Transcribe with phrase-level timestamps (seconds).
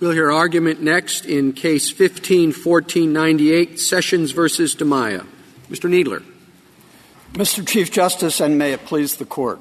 [0.00, 5.26] We'll hear argument next in Case 15-1498, Sessions versus Dimaya.
[5.68, 5.90] Mr.
[5.90, 6.24] Kneedler.
[7.34, 7.66] Mr.
[7.68, 9.60] Chief Justice, and may it please the Court.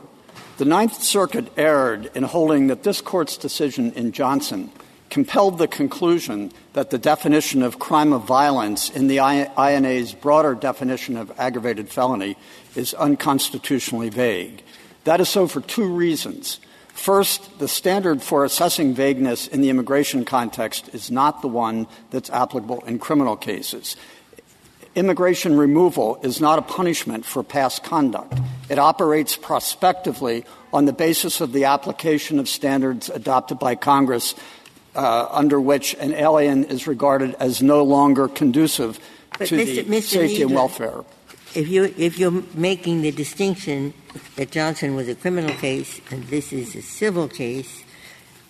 [0.57, 4.71] The Ninth Circuit erred in holding that this Court's decision in Johnson
[5.09, 11.17] compelled the conclusion that the definition of crime of violence in the INA's broader definition
[11.17, 12.37] of aggravated felony
[12.77, 14.63] is unconstitutionally vague.
[15.03, 16.61] That is so for two reasons.
[16.99, 22.29] First, the standard for assessing vagueness in the immigration context is not the one that's
[22.29, 23.95] applicable in criminal cases.
[24.95, 28.37] Immigration removal is not a punishment for past conduct.
[28.67, 30.43] It operates prospectively
[30.73, 34.35] on the basis of the application of standards adopted by Congress
[34.93, 38.99] uh, under which an alien is regarded as no longer conducive
[39.37, 39.65] but to Mr.
[39.65, 40.03] the Mr.
[40.03, 41.05] safety and welfare.
[41.55, 43.93] If you if you're making the distinction
[44.35, 47.83] that Johnson was a criminal case and this is a civil case,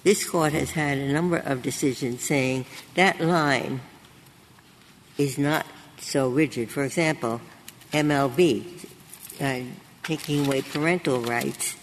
[0.03, 3.79] this court has had a number of decisions saying that line
[5.17, 5.65] is not
[5.97, 6.71] so rigid.
[6.71, 7.39] For example,
[7.93, 8.85] MLB,
[9.39, 9.61] uh,
[10.03, 11.75] taking away parental rights,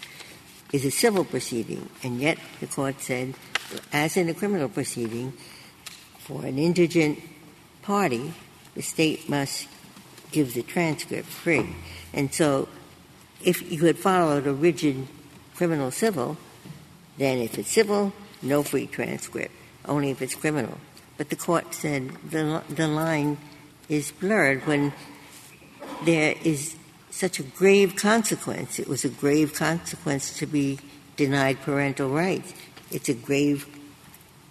[0.71, 3.33] is a civil proceeding, and yet the court said,
[3.93, 5.33] as in a criminal proceeding,
[6.19, 7.19] for an indigent
[7.81, 8.33] party,
[8.75, 9.67] the state must
[10.37, 11.65] give the transcript free.
[12.13, 12.69] And so
[13.43, 15.07] if you had followed a rigid
[15.55, 16.37] criminal civil,
[17.17, 19.51] then if it's civil, no free transcript,
[19.85, 20.77] only if it's criminal.
[21.17, 23.39] But the court said the, the line
[23.89, 24.93] is blurred when
[26.05, 26.75] there is
[27.09, 28.77] such a grave consequence.
[28.77, 30.77] It was a grave consequence to be
[31.15, 32.53] denied parental rights.
[32.91, 33.65] It's a grave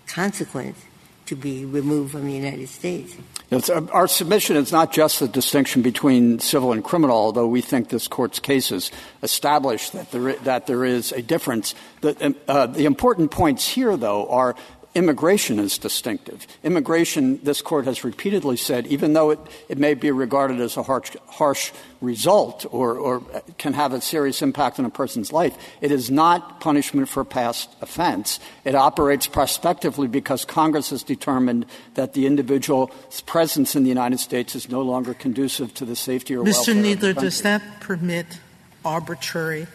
[0.08, 0.78] consequence
[1.26, 3.14] to be removed from the United States.
[3.48, 7.90] Yes, our submission is not just the distinction between civil and criminal, although we think
[7.90, 8.90] this court's cases
[9.22, 11.76] establish that there, that there is a difference.
[12.02, 14.56] Uh, the important points here, though, are
[14.96, 16.46] immigration is distinctive.
[16.64, 20.82] Immigration, this court has repeatedly said, even though it, it may be regarded as a
[20.82, 23.20] harsh, harsh result or, or
[23.58, 27.68] can have a serious impact on a person's life, it is not punishment for past
[27.82, 28.40] offense.
[28.64, 34.54] It operates prospectively because Congress has determined that the individual's presence in the United States
[34.56, 36.54] is no longer conducive to the safety or Mr.
[36.54, 36.74] welfare.
[36.74, 36.96] Mr.
[36.96, 38.40] Kneedler, does that permit
[38.82, 39.66] arbitrary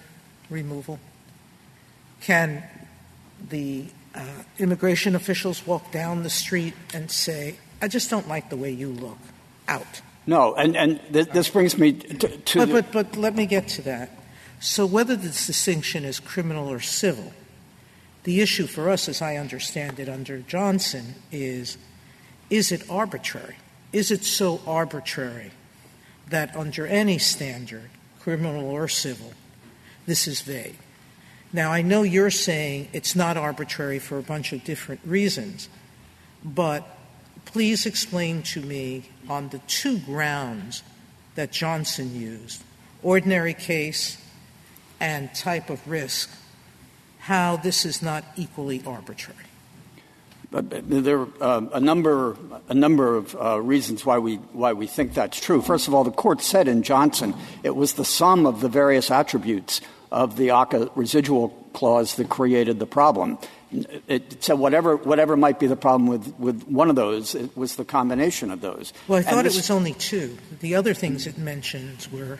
[0.49, 0.99] removal?
[2.21, 2.63] Can
[3.49, 4.25] the uh,
[4.57, 8.89] immigration officials walk down the street and say, I just don't like the way you
[8.89, 9.17] look,
[9.67, 10.01] out.
[10.27, 12.27] No, and, and th- this brings me to.
[12.27, 14.11] to but, but, but let me get to that.
[14.59, 17.33] So, whether this distinction is criminal or civil,
[18.23, 21.77] the issue for us, as I understand it under Johnson, is
[22.51, 23.55] is it arbitrary?
[23.91, 25.51] Is it so arbitrary
[26.29, 27.89] that under any standard,
[28.19, 29.33] criminal or civil,
[30.05, 30.77] this is vague?
[31.53, 35.67] Now, I know you're saying it's not arbitrary for a bunch of different reasons,
[36.43, 36.87] but
[37.45, 40.83] please explain to me on the two grounds
[41.35, 42.63] that Johnson used
[43.03, 44.17] ordinary case
[44.99, 46.29] and type of risk
[47.19, 49.37] how this is not equally arbitrary.
[50.51, 52.35] There are uh, a number,
[52.67, 55.61] a number of uh, reasons why we, why we think that's true.
[55.61, 57.33] First of all, the court said in Johnson
[57.63, 59.79] it was the sum of the various attributes
[60.11, 63.37] of the ACCA residual clause that created the problem.
[64.07, 67.77] It said whatever, whatever might be the problem with, with one of those, it was
[67.77, 68.91] the combination of those.
[69.07, 70.37] Well, I thought this, it was only two.
[70.59, 72.39] The other things it mentioned were.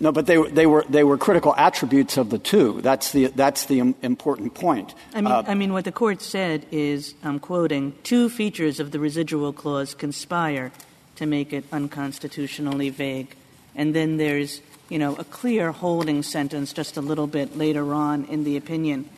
[0.00, 2.80] No, but they, they, were, they were critical attributes of the two.
[2.80, 4.92] That's the, that's the important point.
[5.14, 8.90] I mean, uh, I mean, what the court said is, I'm quoting, two features of
[8.90, 10.72] the residual clause conspire
[11.14, 13.36] to make it unconstitutionally vague.
[13.76, 18.24] And then there's you know, a clear holding sentence just a little bit later on
[18.26, 19.08] in the opinion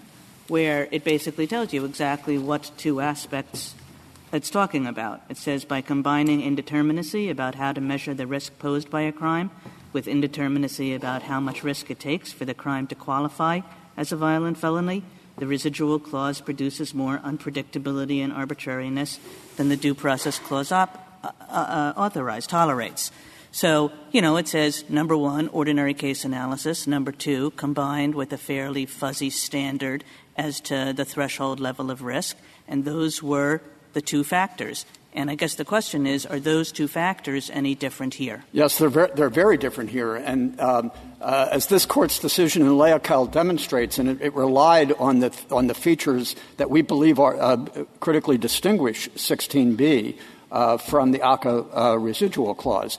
[0.49, 3.75] where it basically tells you exactly what two aspects
[4.33, 5.23] it's talking about.
[5.29, 9.51] It says by combining indeterminacy about how to measure the risk posed by a crime
[9.93, 13.61] with indeterminacy about how much risk it takes for the crime to qualify
[13.97, 15.03] as a violent felony,
[15.39, 19.19] the residual clause produces more unpredictability and arbitrariness
[19.57, 23.11] than the due process clause op- uh, uh, authorized, tolerates.
[23.57, 28.37] So, you know, it says number one, ordinary case analysis, number two, combined with a
[28.37, 30.05] fairly fuzzy standard
[30.37, 32.37] as to the threshold level of risk,
[32.69, 33.63] and those were
[33.95, 34.85] the two factors.
[35.15, 38.45] And I guess the question is, are those two factors any different here?
[38.53, 40.17] Yes, they're very, they're very different here.
[40.17, 40.93] And um,
[41.23, 45.67] uh, as this court's decision in Leocal demonstrates, and it, it, relied on the, on
[45.67, 47.57] the features that we believe are uh,
[48.01, 52.99] critically distinguish 16b, uh, from the ACCA uh, residual clause.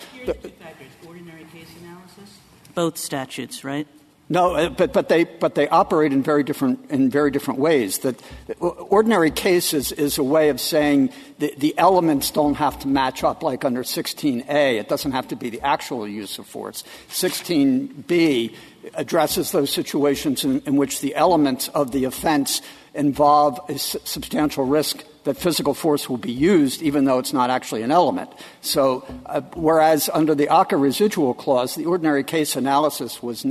[1.06, 2.40] Ordinary case analysis?
[2.74, 3.88] Both statutes, right?
[4.30, 8.00] No, uh, but, but, they, but they operate in very different, in very different ways.
[8.00, 8.22] That
[8.60, 13.24] ordinary case is, is a way of saying the, the elements don't have to match
[13.24, 14.80] up like under 16A.
[14.80, 16.84] It doesn't have to be the actual use of force.
[17.10, 18.54] 16B
[18.96, 22.62] addresses those situations in, in which the elements of the offense
[22.94, 27.82] involve a substantial risk that physical force will be used, even though it's not actually
[27.82, 28.30] an element.
[28.62, 33.46] So, uh, whereas under the ACCA residual clause, the ordinary case analysis was,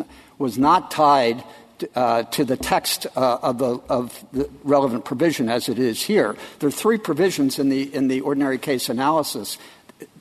[0.57, 1.45] not tied
[1.81, 6.03] to, uh, to the text uh, of, the, of the relevant provision as it is
[6.03, 6.35] here.
[6.61, 9.59] There are three provisions in the, in the ordinary case analysis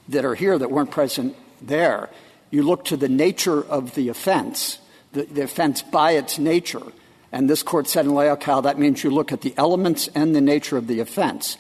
[0.09, 2.09] that are here that weren't present there.
[2.51, 4.79] You look to the nature of the offense,
[5.13, 6.91] the offense by its nature
[7.31, 10.41] and this court said in Leocal that means you look at the elements and the
[10.41, 11.57] nature of the offense.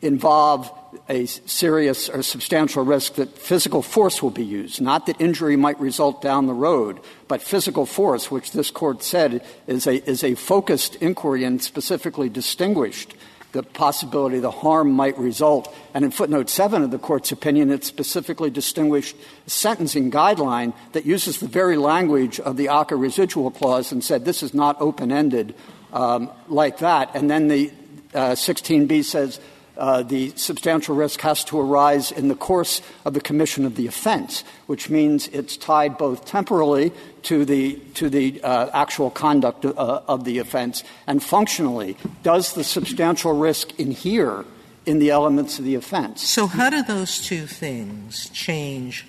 [0.00, 0.70] Involve
[1.08, 5.78] a serious or substantial risk that physical force will be used, not that injury might
[5.80, 10.34] result down the road, but physical force, which this court said is a, is a
[10.34, 13.14] focused inquiry and specifically distinguished
[13.54, 15.74] the possibility the harm might result.
[15.94, 19.16] And in footnote 7 of the court's opinion, it specifically distinguished
[19.46, 24.24] a sentencing guideline that uses the very language of the ACCA residual clause and said
[24.24, 25.54] this is not open ended
[25.94, 27.14] um, like that.
[27.14, 27.72] And then the
[28.12, 29.40] uh, 16b says
[29.76, 34.44] the substantial risk has to arise in the course of the commission of the offense,
[34.66, 36.92] which means it's tied both temporally
[37.22, 41.96] to the, to the uh, actual conduct uh, of the offense and functionally.
[42.22, 44.44] Does the substantial risk inhere
[44.86, 46.26] in the elements of the offense?
[46.26, 49.06] So, how do those two things change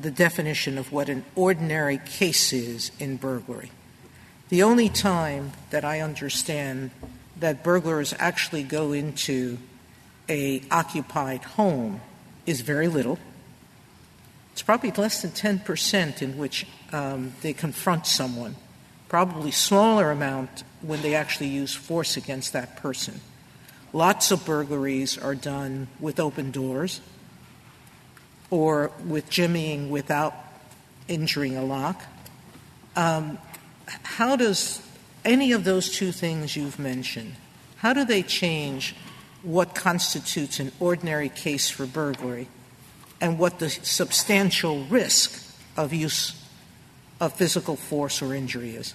[0.00, 3.70] the definition of what an ordinary case is in burglary?
[4.48, 6.90] The only time that I understand
[7.40, 9.58] that burglars actually go into
[10.28, 12.00] a occupied home
[12.46, 13.18] is very little.
[14.52, 18.54] It's probably less than 10% in which um, they confront someone,
[19.08, 23.20] probably smaller amount when they actually use force against that person.
[23.92, 27.00] Lots of burglaries are done with open doors
[28.50, 30.34] or with jimmying without
[31.08, 32.02] injuring a lock.
[32.96, 33.38] Um,
[34.02, 34.80] how does
[35.24, 37.34] any of those two things you've mentioned,
[37.76, 38.94] how do they change
[39.42, 42.48] what constitutes an ordinary case for burglary
[43.20, 45.42] and what the substantial risk
[45.76, 46.40] of use
[47.20, 48.94] of physical force or injury is?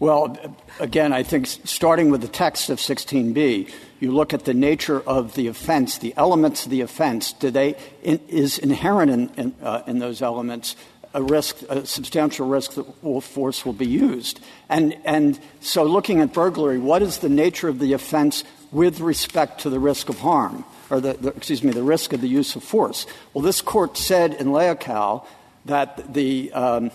[0.00, 0.36] Well,
[0.78, 5.34] again, I think starting with the text of 16b, you look at the nature of
[5.34, 7.32] the offense, the elements of the offense.
[7.32, 10.76] Do they in, is inherent in, in, uh, in those elements
[11.18, 12.84] a risk, a substantial risk that
[13.22, 14.38] force will be used.
[14.68, 19.62] And, and so looking at burglary, what is the nature of the offense with respect
[19.62, 22.54] to the risk of harm, or the, the excuse me, the risk of the use
[22.54, 23.04] of force?
[23.34, 25.26] Well, this court said in Leocal
[25.64, 26.92] that the, um,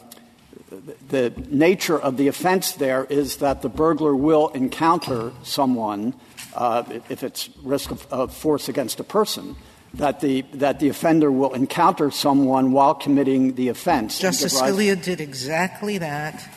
[1.09, 6.13] the nature of the offense there is that the burglar will encounter someone,
[6.55, 9.57] uh, if it's risk of, of force against a person,
[9.95, 14.19] that the, that the offender will encounter someone while committing the offense.
[14.19, 16.47] Justice Scalia did exactly that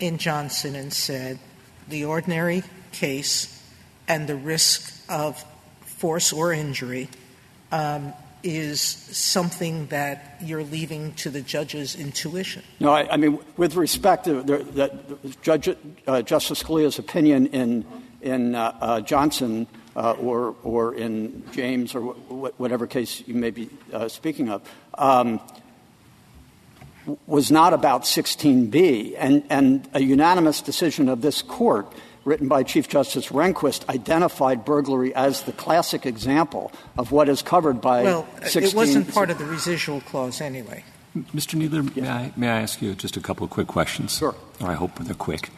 [0.00, 1.38] in Johnson and said
[1.88, 3.62] the ordinary case
[4.08, 5.44] and the risk of
[5.84, 7.08] force or injury
[7.70, 12.62] um, is something that you're leaving to the judge's intuition.
[12.80, 15.68] No, I, I mean, with respect to the, the Judge,
[16.06, 17.84] uh, Justice Scalia's opinion in,
[18.22, 19.66] in uh, uh, Johnson
[19.96, 24.62] uh, or, or in James or wh- whatever case you may be uh, speaking of,
[24.94, 25.40] um,
[27.26, 29.14] was not about 16b.
[29.18, 31.92] And, and a unanimous decision of this court
[32.24, 37.80] written by Chief Justice Rehnquist identified burglary as the classic example of what is covered
[37.80, 38.62] by well, 16.
[38.62, 40.84] It wasn't part of the residual clause anyway.
[41.16, 41.58] Mr.
[41.58, 42.02] Kneedler, yeah.
[42.02, 44.18] may, I, may I ask you just a couple of quick questions?
[44.18, 44.34] Sure.
[44.60, 45.50] Or I hope they're quick.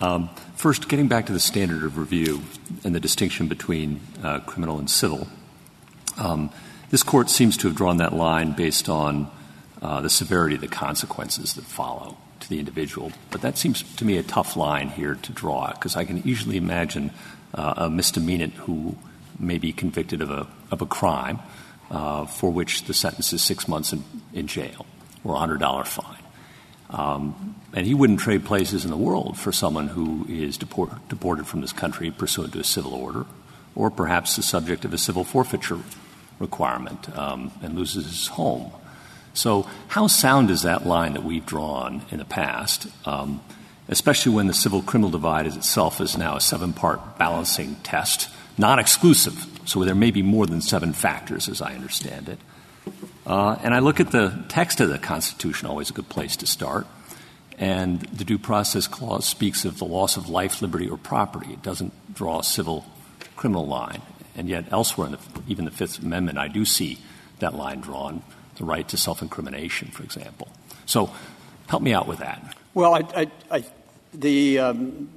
[0.00, 2.42] Um, first, getting back to the standard of review
[2.84, 5.26] and the distinction between uh, criminal and civil,
[6.16, 6.50] um,
[6.90, 9.30] this court seems to have drawn that line based on
[9.82, 13.12] uh, the severity of the consequences that follow to the individual.
[13.30, 16.56] But that seems to me a tough line here to draw because I can easily
[16.56, 17.10] imagine
[17.54, 18.96] uh, a misdemeanant who
[19.38, 21.40] may be convicted of a, of a crime
[21.88, 24.86] for which the sentence is six months in, in jail
[25.24, 26.17] or a $100 fine.
[26.90, 31.46] Um, and he wouldn't trade places in the world for someone who is deport, deported
[31.46, 33.26] from this country pursuant to a civil order,
[33.74, 35.78] or perhaps the subject of a civil forfeiture
[36.38, 38.72] requirement um, and loses his home.
[39.34, 43.40] So, how sound is that line that we've drawn in the past, um,
[43.88, 48.30] especially when the civil criminal divide is itself is now a seven part balancing test,
[48.56, 52.38] not exclusive, so there may be more than seven factors as I understand it.
[53.28, 56.46] Uh, and I look at the text of the Constitution, always a good place to
[56.46, 56.86] start.
[57.58, 61.52] And the due process clause speaks of the loss of life, liberty, or property.
[61.52, 62.86] It doesn't draw a civil
[63.36, 64.00] criminal line.
[64.34, 66.98] And yet, elsewhere, in the, even the Fifth Amendment, I do see
[67.40, 68.22] that line drawn
[68.56, 70.48] the right to self incrimination, for example.
[70.86, 71.10] So
[71.66, 72.56] help me out with that.
[72.72, 73.64] Well, I, I, I
[74.14, 75.10] the um,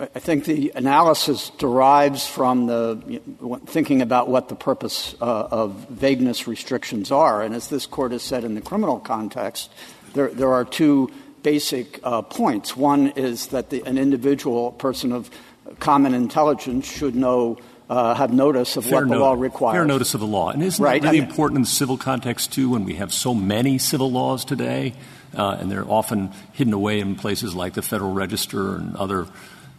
[0.00, 3.20] I think the analysis derives from the
[3.66, 8.22] thinking about what the purpose uh, of vagueness restrictions are, and as this court has
[8.22, 9.70] said in the criminal context,
[10.14, 11.10] there there are two
[11.42, 12.76] basic uh, points.
[12.76, 15.30] One is that the, an individual person of
[15.78, 17.58] common intelligence should know.
[17.86, 19.76] Uh, have notice of what the law requires.
[19.76, 20.48] Fair notice of the law.
[20.48, 23.76] And isn't that really important in the civil context, too, when we have so many
[23.76, 24.94] civil laws today?
[25.36, 29.26] Uh, and they're often hidden away in places like the Federal Register and other,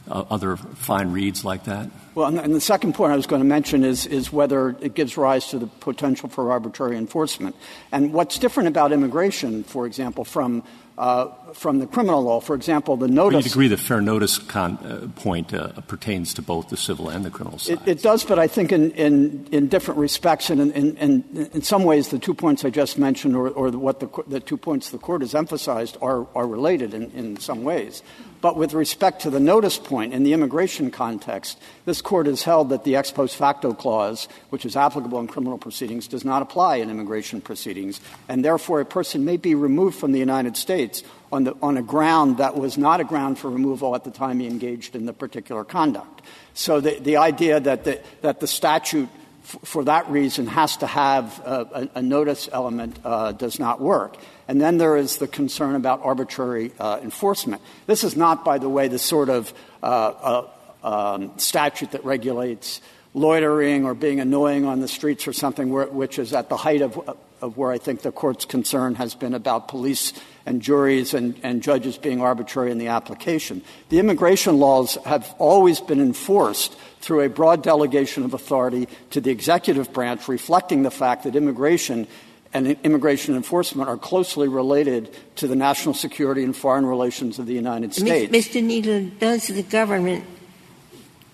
[0.08, 1.90] other fine reads like that?
[2.14, 5.18] Well, and the second point I was going to mention is, is whether it gives
[5.18, 7.56] rise to the potential for arbitrary enforcement.
[7.92, 10.64] And what's different about immigration, for example, from
[10.98, 12.40] uh, from the criminal law.
[12.40, 13.46] For example, the notice.
[13.46, 17.26] You'd agree the fair notice con- uh, point uh, pertains to both the civil and
[17.26, 17.80] the criminal side.
[17.86, 21.62] It, it does, but I think in, in, in different respects, and in, in, in,
[21.62, 24.92] some ways, the two points I just mentioned, or, or what the, the two points
[24.92, 28.02] the court has emphasized, are, are related in, in some ways.
[28.42, 32.70] But with respect to the notice point in the immigration context, this court has held
[32.70, 36.78] that the ex post facto clause, which is applicable in criminal proceedings, does not apply
[36.78, 38.00] in immigration proceedings,
[38.30, 41.82] and therefore a person may be removed from the United States on, the, on a
[41.82, 45.14] ground that was not a ground for removal at the time he engaged in the
[45.14, 46.22] particular conduct.
[46.54, 49.10] So the, the idea that the, that the statute
[49.46, 54.18] for that reason has to have a, a, a notice element uh, does not work.
[54.48, 57.62] And then there is the concern about arbitrary uh, enforcement.
[57.86, 60.44] This is not, by the way, the sort of uh,
[60.84, 62.82] um, statute that regulates
[63.14, 66.82] loitering or being annoying on the streets or something, where, which is at the height
[66.82, 70.14] of, of where I think the court's concern has been about police
[70.46, 73.62] and juries and, and judges being arbitrary in the application.
[73.90, 79.32] The immigration laws have always been enforced through a broad delegation of authority to the
[79.32, 82.08] executive branch, reflecting the fact that immigration
[82.54, 87.54] and immigration enforcement are closely related to the national security and foreign relations of the
[87.54, 88.32] United States.
[88.34, 88.64] Mr.
[88.64, 90.24] Kneedler, does the government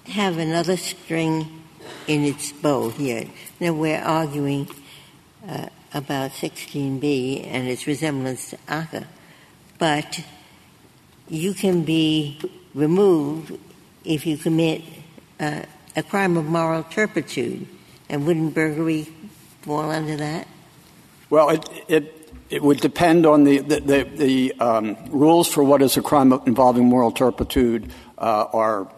[0.05, 1.61] have another string
[2.07, 3.27] in its bow here?
[3.59, 4.67] Now, we're arguing
[5.47, 9.05] uh, about 16b and its resemblance to ACCA,
[9.77, 10.23] but
[11.27, 12.39] you can be
[12.73, 13.57] removed
[14.05, 14.81] if you commit
[15.39, 15.63] uh,
[15.95, 17.67] a crime of moral turpitude,
[18.09, 19.07] and wouldn't burglary
[19.61, 20.47] fall under that?
[21.29, 26.33] Well, it, it, it would depend on the um, rules for what is a crime
[26.45, 28.91] involving moral turpitude uh, are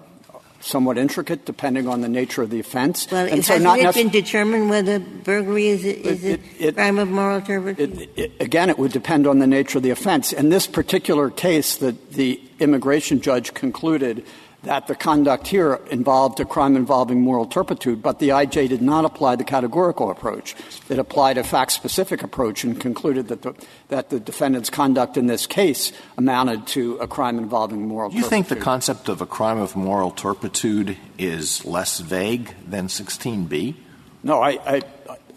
[0.64, 3.12] somewhat intricate depending on the nature of the offense.
[3.12, 6.76] Well, and so not it been determined whether burglary is a, is It- a it-
[6.76, 8.00] crime of moral turpitude?
[8.00, 10.32] It, it, again, it would depend on the nature of the offense.
[10.32, 14.26] In this particular case, the, the immigration judge concluded
[14.64, 19.06] that the conduct here involved a crime involving moral turpitude, but the IJ did not
[19.06, 20.56] apply the categorical approach.
[20.90, 23.54] It applied a fact-specific approach and concluded that the,
[23.90, 28.30] that the defendant's conduct in this case amounted to a crime involving moral you turpitude.
[28.30, 33.76] think the concept of a crime of moral turpitude is less vague than 16b?
[34.24, 34.82] No, I, I,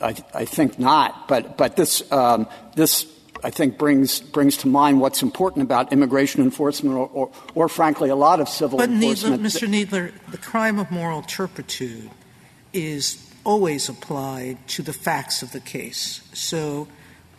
[0.01, 1.27] I, I think not.
[1.27, 3.13] But, but this, um, this,
[3.45, 8.09] I think, brings, brings to mind what's important about immigration enforcement or, or, or frankly,
[8.09, 9.43] a lot of civil But Kneedler, enforcement.
[9.43, 9.69] Mr.
[9.69, 12.11] Kneedler, the crime of moral turpitude
[12.73, 16.29] is always applied to the facts of the case.
[16.33, 16.89] So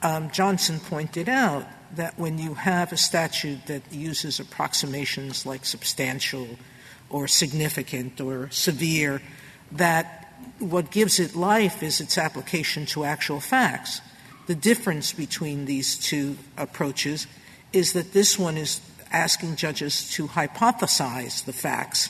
[0.01, 6.47] um, Johnson pointed out that when you have a statute that uses approximations like substantial
[7.09, 9.21] or significant or severe,
[9.71, 14.01] that what gives it life is its application to actual facts.
[14.47, 17.27] The difference between these two approaches
[17.73, 22.09] is that this one is asking judges to hypothesize the facts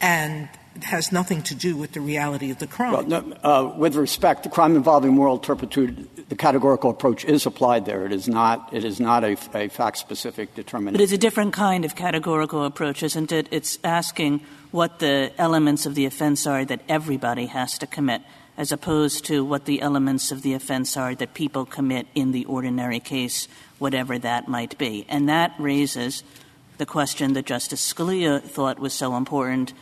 [0.00, 0.48] and
[0.82, 2.92] has nothing to do with the reality of the crime.
[2.92, 7.84] Well, no, uh, with respect, the crime involving moral turpitude, the categorical approach is applied
[7.84, 8.06] there.
[8.06, 10.94] It is not, it is not a, a fact-specific determination.
[10.94, 13.48] But it's a different kind of categorical approach, isn't it?
[13.50, 14.40] It's asking
[14.70, 18.22] what the elements of the offense are that everybody has to commit,
[18.60, 22.44] as opposed to what the elements of the offense are that people commit in the
[22.44, 23.48] ordinary case,
[23.78, 25.06] whatever that might be.
[25.08, 26.22] And that raises
[26.76, 29.72] the question that Justice Scalia thought was so important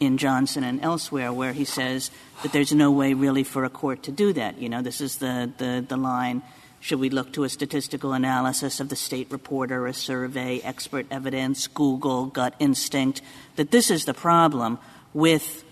[0.00, 2.10] in Johnson and elsewhere, where he says
[2.42, 4.58] that there's no way really for a court to do that.
[4.58, 6.42] You know, this is the, line
[6.80, 11.68] should we look to a statistical analysis of the state reporter, a survey, expert evidence,
[11.68, 13.22] Google, gut instinct?
[13.56, 14.78] That this is the problem
[15.14, 15.64] with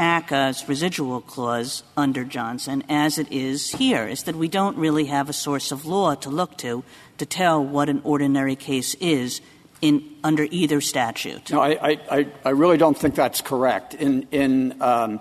[0.00, 5.28] ACCA's residual clause under Johnson as it is here, is that we don't really have
[5.28, 6.82] a source of law to look to
[7.18, 9.42] to tell what an ordinary case is
[9.82, 11.50] in under either statute.
[11.50, 13.94] No, I, I, I really don't think that's correct.
[13.94, 15.20] In, in, um,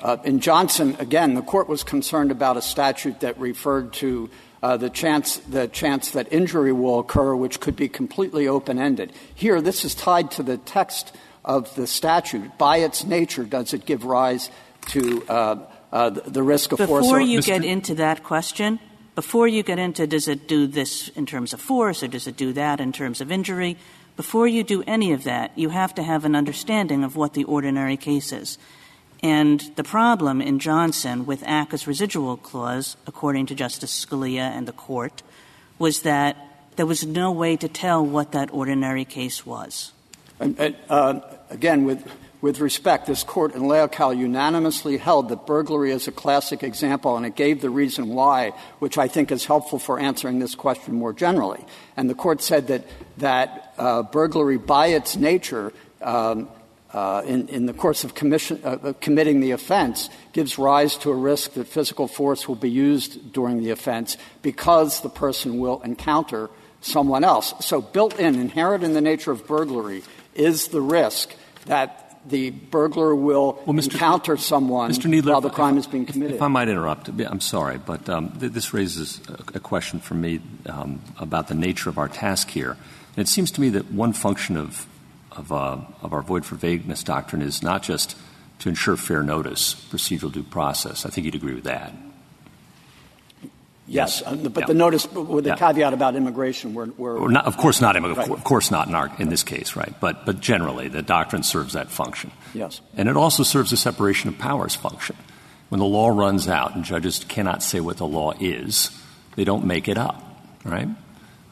[0.00, 4.28] uh, in Johnson, again, the court was concerned about a statute that referred to
[4.62, 9.12] uh, the chance the chance that injury will occur, which could be completely open ended.
[9.34, 11.14] Here, this is tied to the text
[11.46, 12.58] of the statute.
[12.58, 14.50] By its nature, does it give rise
[14.88, 15.56] to uh,
[15.92, 17.06] uh, the risk of Before force?
[17.06, 18.80] Before you get into that question,
[19.14, 22.36] before you get into does it do this in terms of force or does it
[22.36, 23.78] do that in terms of injury,
[24.16, 27.44] before you do any of that, you have to have an understanding of what the
[27.44, 28.58] ordinary case is.
[29.22, 34.72] And the problem in Johnson with ACCA's residual clause, according to Justice Scalia and the
[34.72, 35.22] court,
[35.78, 36.36] was that
[36.76, 39.92] there was no way to tell what that ordinary case was.
[41.50, 47.16] Again, with, respect, this court in Leocal unanimously held that burglary is a classic example,
[47.16, 50.94] and it gave the reason why, which I think is helpful for answering this question
[50.94, 51.64] more generally.
[51.96, 52.84] And the court said that,
[53.18, 55.72] that uh, burglary, by its nature,
[56.02, 56.48] um,
[56.92, 61.66] uh, in, the course of uh, committing the offense gives rise to a risk that
[61.66, 66.48] physical force will be used during the offense because the person will encounter
[66.80, 67.52] someone else.
[67.60, 70.04] So built in, inherent in the nature of burglary,
[70.38, 71.34] is the risk
[71.66, 73.92] that the burglar will well, Mr.
[73.92, 75.08] encounter someone Mr.
[75.08, 76.36] Kneedler, while the crime is being committed.
[76.36, 80.14] If I might interrupt, I'm sorry, but um, th- this raises a, a, question for
[80.14, 82.72] me um, about the nature of our task here.
[83.16, 84.88] And it seems to me that one function of
[85.36, 88.16] of, uh, of our void for vagueness doctrine is not just
[88.60, 91.04] to ensure fair notice, procedural due process.
[91.04, 91.92] I think you'd agree with that.
[93.88, 97.80] Yes, uh, but the notice with the caveat about immigration, we're, we're not, of course
[97.80, 97.96] not.
[97.96, 99.94] Of course not in, our, in this case, right?
[100.00, 102.32] But but generally, the doctrine serves that function.
[102.52, 105.16] Yes, and it also serves the separation of powers function.
[105.68, 108.90] When the law runs out and judges cannot say what the law is,
[109.36, 110.22] they don't make it up,
[110.64, 110.88] right?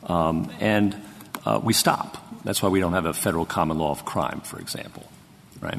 [0.05, 0.97] Um, and
[1.45, 2.19] uh, we stop.
[2.45, 5.09] That's why we don't have a federal common law of crime, for example,
[5.61, 5.79] right?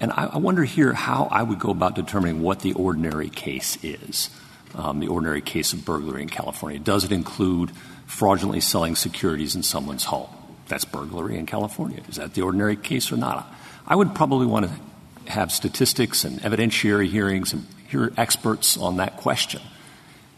[0.00, 3.78] And I, I wonder here how I would go about determining what the ordinary case
[3.84, 4.30] is,
[4.74, 6.78] Um, the ordinary case of burglary in California.
[6.78, 7.72] Does it include
[8.06, 10.30] fraudulently selling securities in someone's home?
[10.68, 12.02] That's burglary in California.
[12.08, 13.52] Is that the ordinary case or not?
[13.86, 19.18] I would probably want to have statistics and evidentiary hearings and hear experts on that
[19.18, 19.60] question.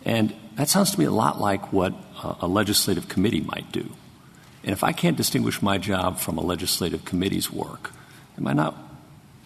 [0.05, 1.95] And that sounds to me a lot like what
[2.41, 3.89] a legislative committee might do.
[4.63, 7.93] And if I can't distinguish my job from a legislative committee's work,
[8.39, 8.75] am I not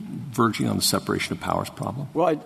[0.01, 2.09] verging on the separation of powers problem?
[2.15, 2.41] Well,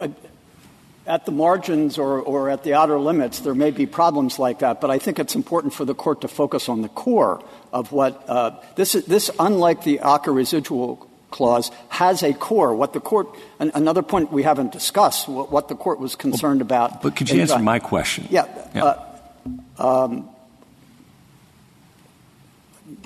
[1.07, 4.81] at the margins or, or at the outer limits, there may be problems like that,
[4.81, 8.29] but I think it's important for the court to focus on the core of what
[8.29, 9.05] uh, this is.
[9.07, 12.75] This, unlike the ACCA residual clause, has a core.
[12.75, 16.61] What the court, an, another point we haven't discussed, what, what the court was concerned
[16.61, 17.03] well, about.
[17.03, 18.29] But could you answer my question?
[18.31, 18.47] Yeah.
[18.75, 18.85] yeah.
[18.85, 20.29] Uh, um,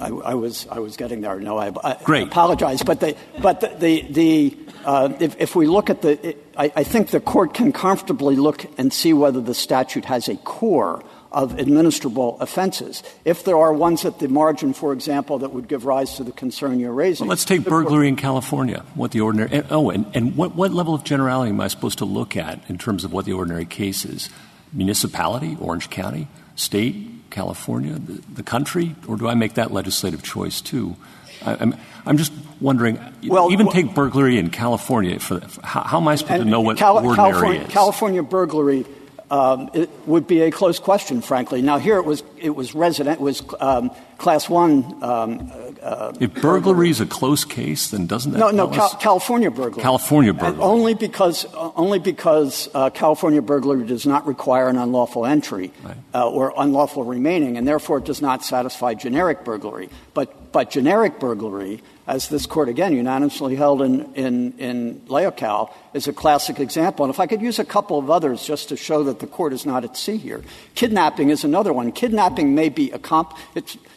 [0.01, 1.39] I, I, was I was getting there.
[1.41, 2.29] No, I, I Great.
[2.29, 2.83] apologize.
[2.83, 6.73] But the but the the, the uh, if, if we look at the, it, I,
[6.77, 11.03] I think the court can comfortably look and see whether the statute has a core
[11.33, 13.03] of administrable offenses.
[13.25, 16.33] If there are ones at the margin, for example, that would give rise to the
[16.33, 17.27] concern you're raising.
[17.27, 18.85] Well, let's take burglary in California.
[18.95, 21.99] What the ordinary and, oh, and, and what what level of generality am I supposed
[21.99, 24.31] to look at in terms of what the ordinary case is?
[24.73, 30.63] Municipality, Orange County, state, California, the, the country, or do I make that legislative choice
[30.63, 30.97] too?
[31.45, 32.99] I'm, I'm just wondering.
[33.25, 35.21] Well, even take burglary in California.
[35.21, 37.69] For, for how, how, am I supposed to know what ordinary is?
[37.69, 38.87] California burglary
[39.31, 41.63] would be a close question, frankly.
[41.63, 45.03] Now, here it was it was resident was um, class one.
[45.03, 49.51] Um, uh, if burglary is a close case, then doesn't that no no Cal- California
[49.51, 54.77] burglary California burglary only because uh, only because uh, California burglary does not require an
[54.79, 55.73] unlawful entry.
[56.15, 59.91] Uh, or unlawful remaining, and therefore it does not satisfy generic burglary.
[60.15, 66.13] But but generic burglary as this court again unanimously held in, in, Leocal, is a
[66.13, 67.05] classic example.
[67.05, 69.53] And if I could use a couple of others just to show that the court
[69.53, 70.43] is not at sea here.
[70.75, 71.91] Kidnapping is another one.
[71.93, 72.93] Kidnapping may be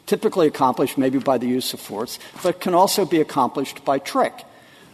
[0.08, 4.34] typically accomplished maybe by the use of force, but can also be accomplished by trick.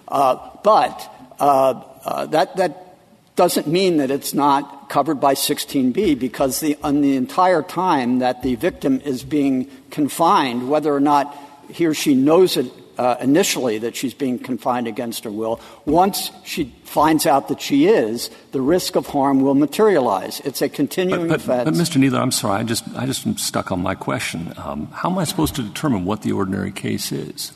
[0.07, 2.97] Uh, but uh, uh, that, that
[3.35, 8.43] doesn't mean that it's not covered by 16b because the, on the entire time that
[8.43, 11.35] the victim is being confined, whether or not
[11.69, 12.71] he or she knows it
[13.19, 15.59] initially that she's being confined against her will.
[15.85, 20.39] Once she finds out that she is, the risk of harm will materialize.
[20.45, 21.65] It's a continuing offense.
[21.65, 22.01] But, Mr.
[22.01, 22.59] Kneedler, I'm sorry.
[22.59, 24.53] I just, I just am stuck on my question.
[24.57, 27.51] Um, how am I supposed to determine what the ordinary case is?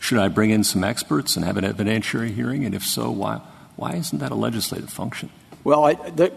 [0.00, 2.64] Should I bring in some experts and have an evidentiary hearing?
[2.64, 3.40] And if so, why,
[3.78, 5.30] Why isn't that a legislative function?
[5.62, 6.32] Well, I, the,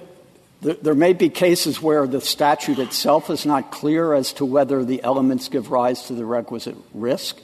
[0.62, 4.86] the, there may be cases where the statute itself is not clear as to whether
[4.86, 7.40] the elements give rise to the requisite risk.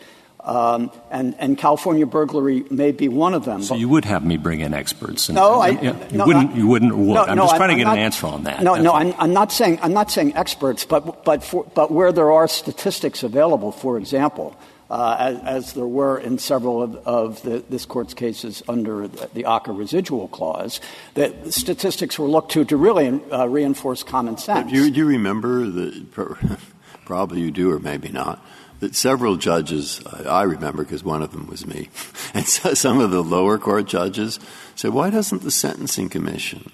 [0.47, 3.61] Um, and, and, California burglary may be one of them.
[3.61, 5.27] So you would have me bring in experts?
[5.27, 6.55] And, no, I, you, no, wouldn't.
[6.55, 6.93] You wouldn't.
[6.93, 7.13] Or would.
[7.15, 8.63] No, I'm no, just trying I'm to get not, an answer on that.
[8.63, 12.13] No, no, I'm, I'm, not saying I'm not saying experts, but but for, but where
[12.13, 14.55] there are statistics available, for example,
[14.89, 19.29] uh, as, as, there were in several of, of the, this court's cases under the,
[19.33, 20.79] the ACCA residual clause,
[21.15, 24.71] that statistics were looked to to really uh, reinforce common sense.
[24.71, 26.05] Do you, do you remember the?
[27.05, 28.41] Probably you do, or maybe not
[28.79, 31.89] that several judges, I remember because one of them was me,
[32.33, 34.39] and so some of the lower court judges
[34.75, 36.71] said, why doesn't the Sentencing Commission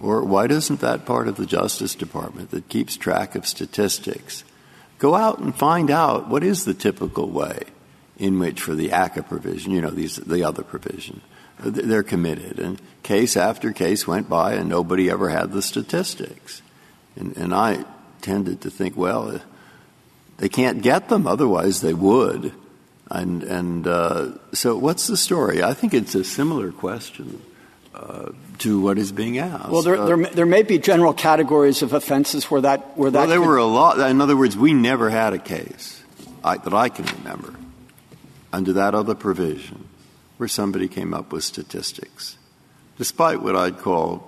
[0.00, 4.44] or why doesn't that part of the Justice Department that keeps track of statistics
[4.98, 7.62] go out and find out what is the typical way
[8.18, 11.20] in which for the ACCA provision, you know, these, the other provision,
[11.60, 12.58] they're committed.
[12.58, 16.62] And case after case went by and nobody ever had the statistics.
[17.16, 17.84] And, and I
[18.20, 19.40] tended to think, well,
[20.38, 22.52] they can't get them, otherwise they would.
[23.10, 25.62] And, and uh, so, what's the story?
[25.62, 27.42] I think it's a similar question
[27.94, 29.70] uh, to what is being asked.
[29.70, 33.18] Well, there, there, there, may be general categories of offenses where that where that.
[33.18, 33.98] Well, there could, were a lot.
[33.98, 36.02] In other words, we never had a case
[36.44, 37.54] I, that I can remember
[38.52, 39.88] under that other provision
[40.36, 42.36] where somebody came up with statistics,
[42.98, 44.27] despite what I'd call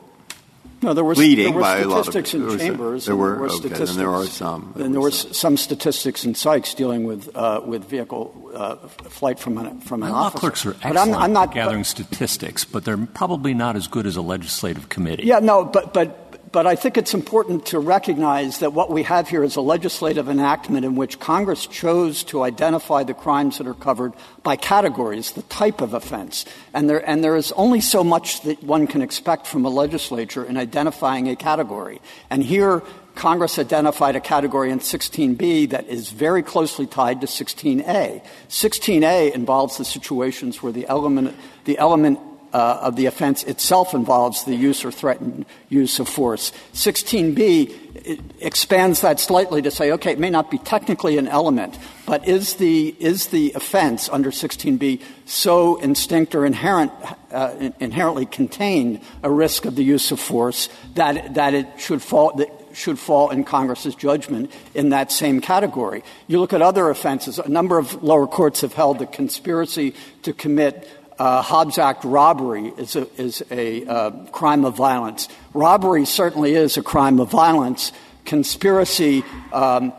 [0.82, 3.06] no, there were, leading there were by statistics a lot of, in chambers.
[3.06, 3.90] There were, there were okay, statistics.
[3.90, 4.72] and there are some.
[4.74, 5.32] There and there were some.
[5.32, 8.76] some statistics in Sykes dealing with uh, with vehicle uh,
[9.08, 10.40] flight from an from an law officer.
[10.40, 13.88] clerks are excellent but I'm, I'm not, gathering but, statistics, but they're probably not as
[13.88, 15.24] good as a legislative committee.
[15.24, 19.28] Yeah, no, but but but I think it's important to recognize that what we have
[19.28, 23.74] here is a legislative enactment in which Congress chose to identify the crimes that are
[23.74, 26.44] covered by categories, the type of offense.
[26.74, 30.44] And there, and there is only so much that one can expect from a legislature
[30.44, 32.00] in identifying a category.
[32.30, 32.82] And here,
[33.14, 38.24] Congress identified a category in 16b that is very closely tied to 16a.
[38.48, 42.18] 16a involves the situations where the element, the element
[42.58, 46.52] of the offense itself involves the use or threatened use of force.
[46.72, 52.26] 16b expands that slightly to say, okay, it may not be technically an element, but
[52.26, 56.92] is the is the offense under 16b so instinct or inherent
[57.30, 62.34] uh, inherently contain a risk of the use of force that that it should fall
[62.36, 66.02] that should fall in Congress's judgment in that same category.
[66.26, 67.38] You look at other offenses.
[67.38, 72.72] A number of lower courts have held that conspiracy to commit uh, Hobbs Act robbery
[72.76, 75.28] is a, is a uh, crime of violence.
[75.52, 77.92] Robbery certainly is a crime of violence.
[78.24, 79.92] Conspiracy um,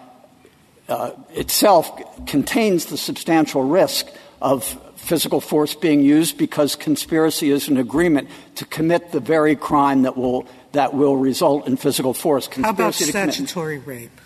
[0.87, 4.07] uh, itself contains the substantial risk
[4.41, 4.63] of
[4.95, 10.15] physical force being used because conspiracy is an agreement to commit the very crime that
[10.15, 12.47] will that will result in physical force.
[12.47, 14.20] Conspiracy How about statutory rape?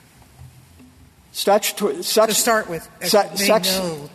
[1.35, 3.67] Statutory, sex, to start with, sex, sex,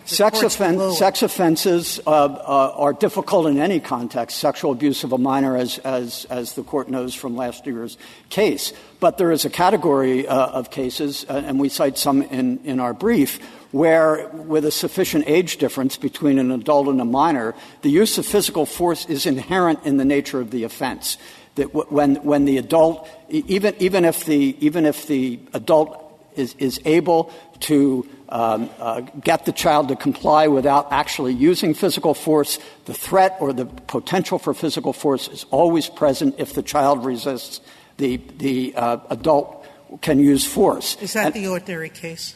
[0.06, 4.38] sex, offen- sex offenses uh, uh, are difficult in any context.
[4.38, 7.98] Sexual abuse of a minor, as, as, as the court knows from last year's
[8.30, 8.72] case.
[9.00, 12.80] But there is a category uh, of cases, uh, and we cite some in, in
[12.80, 13.38] our brief,
[13.70, 18.24] where, with a sufficient age difference between an adult and a minor, the use of
[18.24, 21.18] physical force is inherent in the nature of the offense.
[21.56, 26.06] That w- when, when the adult, even, even, if the, even if the adult
[26.40, 32.14] is, is able to um, uh, get the child to comply without actually using physical
[32.14, 37.04] force, the threat or the potential for physical force is always present if the child
[37.04, 37.60] resists.
[37.98, 39.66] The, the uh, adult
[40.00, 40.96] can use force.
[41.02, 42.34] Is that the ordinary case?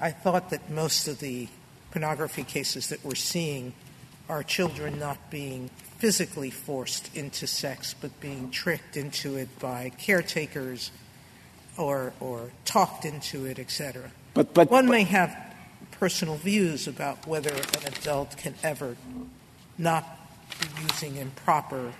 [0.00, 1.48] I thought that most of the
[1.90, 3.72] pornography cases that we're seeing
[4.28, 10.90] are children not being physically forced into sex, but being tricked into it by caretakers
[11.76, 14.10] or, or talked into it, etc.
[14.34, 15.36] But, but one may have
[15.92, 18.96] personal views about whether an adult can ever
[19.78, 20.04] not
[20.60, 21.92] be using improper.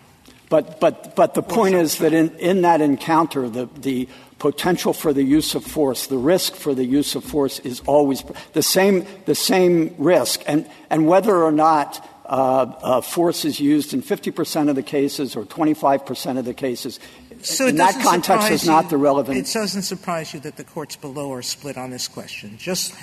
[0.48, 4.08] But, but, but the point is that in, in that encounter, the, the
[4.38, 8.22] potential for the use of force, the risk for the use of force is always
[8.52, 10.42] the same, the same risk.
[10.46, 15.36] And, and whether or not uh, uh, force is used in 50% of the cases
[15.36, 17.00] or 25% of the cases
[17.44, 19.36] so in that context is not the relevant.
[19.36, 22.56] It doesn't surprise you that the courts below are split on this question.
[22.58, 22.94] Just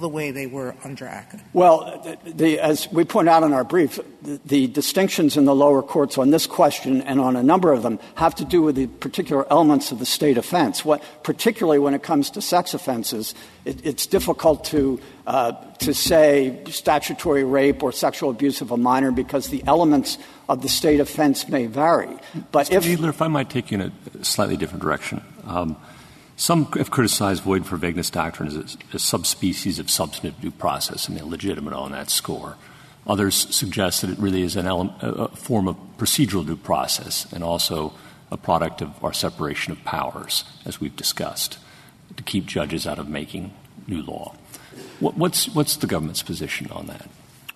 [0.00, 1.40] the way they were under ACCA?
[1.52, 5.54] Well, the, the, as we point out in our brief, the, the, distinctions in the
[5.54, 8.76] lower courts on this question and on a number of them have to do with
[8.76, 10.84] the particular elements of the state offense.
[10.84, 16.58] What, particularly when it comes to sex offenses, it, it's difficult to uh, to say
[16.68, 20.16] statutory rape or sexual abuse of a minor because the elements
[20.48, 22.16] of the state offense may vary.
[22.50, 22.72] But Mr.
[22.72, 25.22] if, Kneedler, if I might take you in a slightly different direction.
[25.44, 25.76] Um,
[26.38, 31.16] some have criticized void for vagueness doctrine as a, subspecies of substantive due process, and
[31.16, 32.56] they're legitimate on that score.
[33.08, 37.42] Others suggest that it really is an element, a form of procedural due process and
[37.42, 37.92] also
[38.30, 41.58] a product of our separation of powers, as we've discussed,
[42.16, 43.52] to keep judges out of making
[43.88, 44.32] new law.
[45.00, 47.08] What, what's, what's the government's position on that?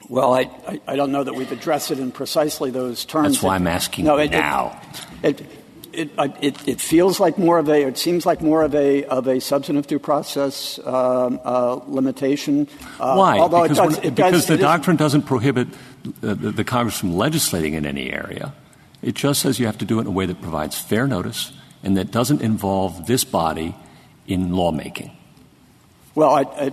[0.08, 3.28] Well, I, I, I, don't know that we've addressed it in precisely those terms.
[3.28, 4.80] That's why I'm asking no, it, now.
[5.22, 5.61] It, it,
[5.92, 9.26] it, it, it, feels like more of a, it seems like more of a, of
[9.26, 12.68] a substantive due process um, uh, limitation.
[12.98, 13.38] Uh, Why?
[13.38, 15.68] Although because, does, when, because does, the doctrine doesn't prohibit
[16.20, 18.54] the, the Congress from legislating in any area.
[19.02, 21.52] It just says you have to do it in a way that provides fair notice
[21.82, 23.74] and that doesn't involve this body
[24.26, 25.16] in lawmaking.
[26.14, 26.72] Well, I, I,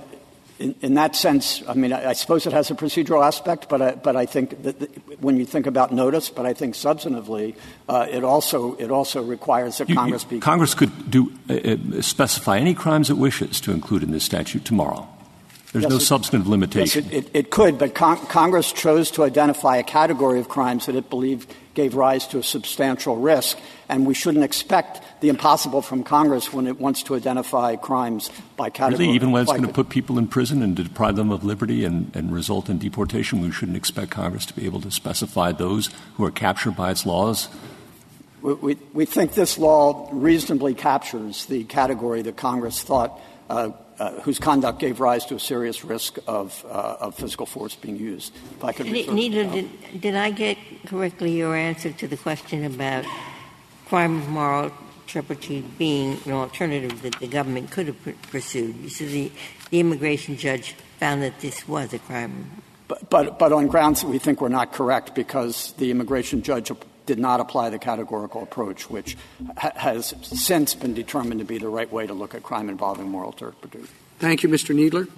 [0.60, 3.96] in, in, that sense, I mean, I, suppose it has a procedural aspect, but I,
[3.96, 4.88] but I think that the,
[5.20, 7.56] when you think about notice, but I think substantively,
[7.88, 12.58] uh, it also it also requires that Congress be Congress could do uh, uh, specify
[12.58, 15.08] any crimes it wishes to include in this statute tomorrow.
[15.72, 17.08] There's no substantive limitation.
[17.12, 21.54] It, could, but con- Congress chose to identify a category of crimes that it believed
[21.80, 26.68] gave rise to a substantial risk, and we shouldn't expect the impossible from Congress when
[26.68, 29.06] it wants to identify crimes by category.
[29.06, 31.86] Really, even when it's going to put people in prison and deprive them of liberty
[31.86, 35.90] and, and result in deportation, we shouldn't expect Congress to be able to specify those
[36.16, 37.48] who are captured by its laws?
[38.42, 43.18] We, we, we think this law reasonably captures the category that Congress thought
[43.50, 43.70] uh,
[44.22, 48.34] whose conduct gave rise to a serious risk of, uh, of physical force being used.
[48.58, 53.06] If I could Nita, did, did I get correctly your answer to the question about
[53.88, 54.72] crime of moral
[55.08, 58.76] turpitude being an alternative that the government could have pursued?
[58.78, 59.32] You said the,
[59.70, 62.50] the immigration judge found that this was a crime.
[62.88, 66.72] But, but, but on grounds that we think were not correct because the immigration judge
[67.10, 69.18] did not apply the categorical approach, which
[69.58, 73.10] ha- has since been determined to be the right way to look at crime involving
[73.10, 73.88] moral turpitude.
[74.20, 74.76] Thank you, Mr.
[74.76, 75.10] Kneedler.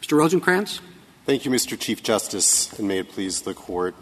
[0.00, 0.16] Mr.
[0.16, 0.80] Rosenkranz.
[1.26, 1.78] Thank you, Mr.
[1.78, 3.94] Chief Justice, and may it please the Court.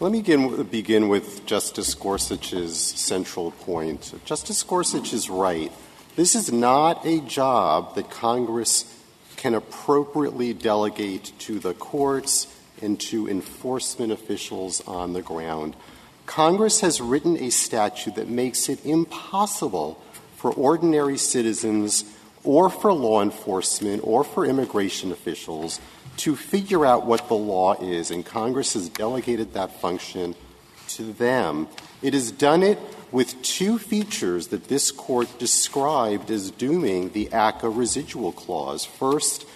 [0.00, 4.14] Let me begin, begin with Justice Gorsuch's central point.
[4.24, 5.70] Justice Gorsuch is right.
[6.16, 8.97] This is not a job that Congress
[9.38, 12.46] can appropriately delegate to the courts
[12.82, 15.74] and to enforcement officials on the ground.
[16.26, 20.02] Congress has written a statute that makes it impossible
[20.36, 22.04] for ordinary citizens
[22.44, 25.80] or for law enforcement or for immigration officials
[26.18, 30.34] to figure out what the law is, and Congress has delegated that function
[30.88, 31.68] to them.
[32.02, 32.78] It has done it
[33.10, 38.84] with two features that this court described as dooming the ACCA residual clause.
[38.84, 39.46] First,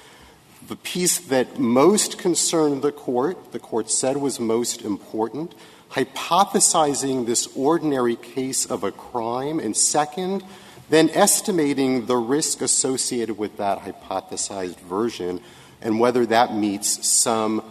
[0.69, 5.55] the piece that most concerned the court, the court said was most important,
[5.91, 10.43] hypothesizing this ordinary case of a crime, and second,
[10.89, 15.41] then estimating the risk associated with that hypothesized version
[15.81, 17.63] and whether that meets some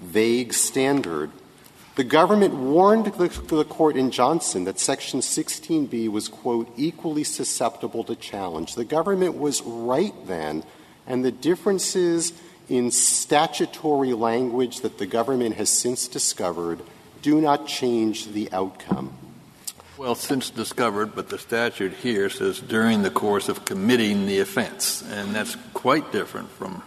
[0.00, 1.30] vague standard
[1.96, 8.16] the government warned the, court in Johnson that Section 16B was, quote, equally susceptible to
[8.16, 8.74] challenge.
[8.74, 10.64] The government was right then,
[11.06, 12.32] and the differences
[12.68, 16.80] in statutory language that the government has since discovered
[17.22, 19.16] do not change the outcome.
[19.96, 25.02] Well, since discovered, but the statute here says during the course of committing the offense,
[25.02, 26.82] and that's quite different from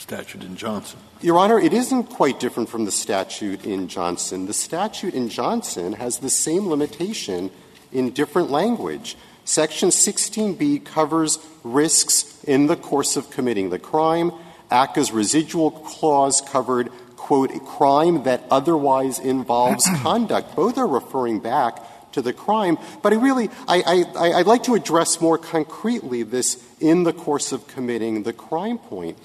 [0.00, 0.98] statute in Johnson.
[1.20, 4.46] Your Honor, it isn't quite different from the statute in Johnson.
[4.46, 7.50] The statute in Johnson has the same limitation
[7.92, 9.16] in different language.
[9.44, 14.32] Section 16b covers risks in the course of committing the crime.
[14.70, 20.54] ACCA's residual clause covered, quote, a crime that otherwise involves conduct.
[20.54, 22.78] Both are referring back to the crime.
[23.02, 27.52] But I really, I, I, I'd like to address more concretely this in the course
[27.52, 29.18] of committing the crime point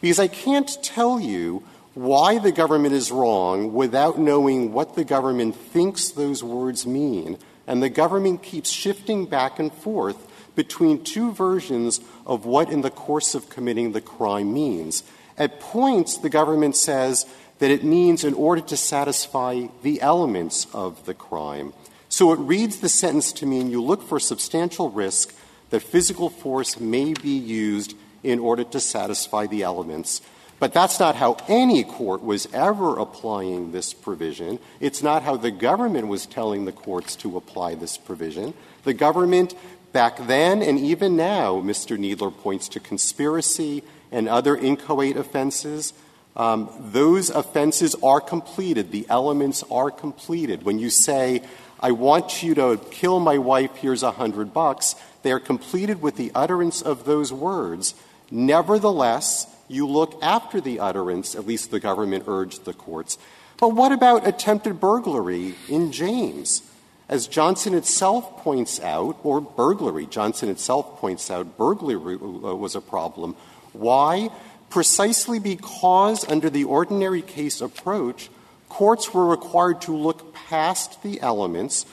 [0.00, 1.62] because I can't tell you
[1.94, 7.38] why the government is wrong without knowing what the government thinks those words mean.
[7.66, 12.90] And the government keeps shifting back and forth between two versions of what in the
[12.90, 15.02] course of committing the crime means.
[15.36, 17.26] At points, the government says
[17.58, 21.72] that it means in order to satisfy the elements of the crime.
[22.08, 25.34] So it reads the sentence to mean you look for substantial risk
[25.70, 30.20] that physical force may be used in order to satisfy the elements.
[30.58, 34.58] But that's not how any court was ever applying this provision.
[34.80, 38.54] It's not how the government was telling the courts to apply this provision.
[38.82, 39.54] The government
[39.92, 41.96] back then and even now, Mr.
[41.96, 45.92] Kneedler points to conspiracy and other inchoate offenses.
[46.36, 48.90] Um, those offenses are completed.
[48.90, 50.64] The elements are completed.
[50.64, 51.42] When you say,
[51.80, 56.16] I want you to kill my wife, here's a hundred bucks, they are completed with
[56.16, 57.94] the utterance of those words.
[58.30, 63.18] Nevertheless, you look after the utterance, at least the government urged the courts.
[63.58, 66.62] But what about attempted burglary in James?
[67.08, 72.80] As Johnson itself points out, or burglary, Johnson itself points out, burglary uh, was a
[72.80, 73.34] problem.
[73.72, 74.28] Why?
[74.68, 78.28] Precisely because under the ordinary case approach,
[78.68, 81.86] courts were required to look past the elements.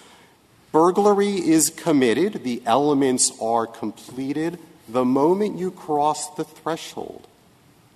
[0.74, 7.28] Burglary is committed, the elements are completed the moment you cross the threshold.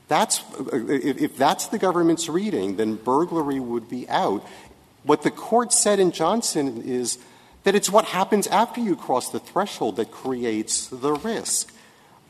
[0.08, 4.46] That's, if that's the government's reading, then burglary would be out.
[5.04, 7.20] What the court said in Johnson is
[7.64, 11.74] that it's what happens after you cross the threshold that creates the risk.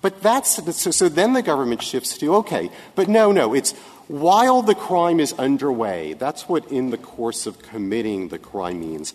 [0.02, 3.74] But that's so, so then the government shifts to okay, but no, no, it's
[4.08, 6.14] while the crime is underway.
[6.14, 9.14] That's what in the course of committing the crime means.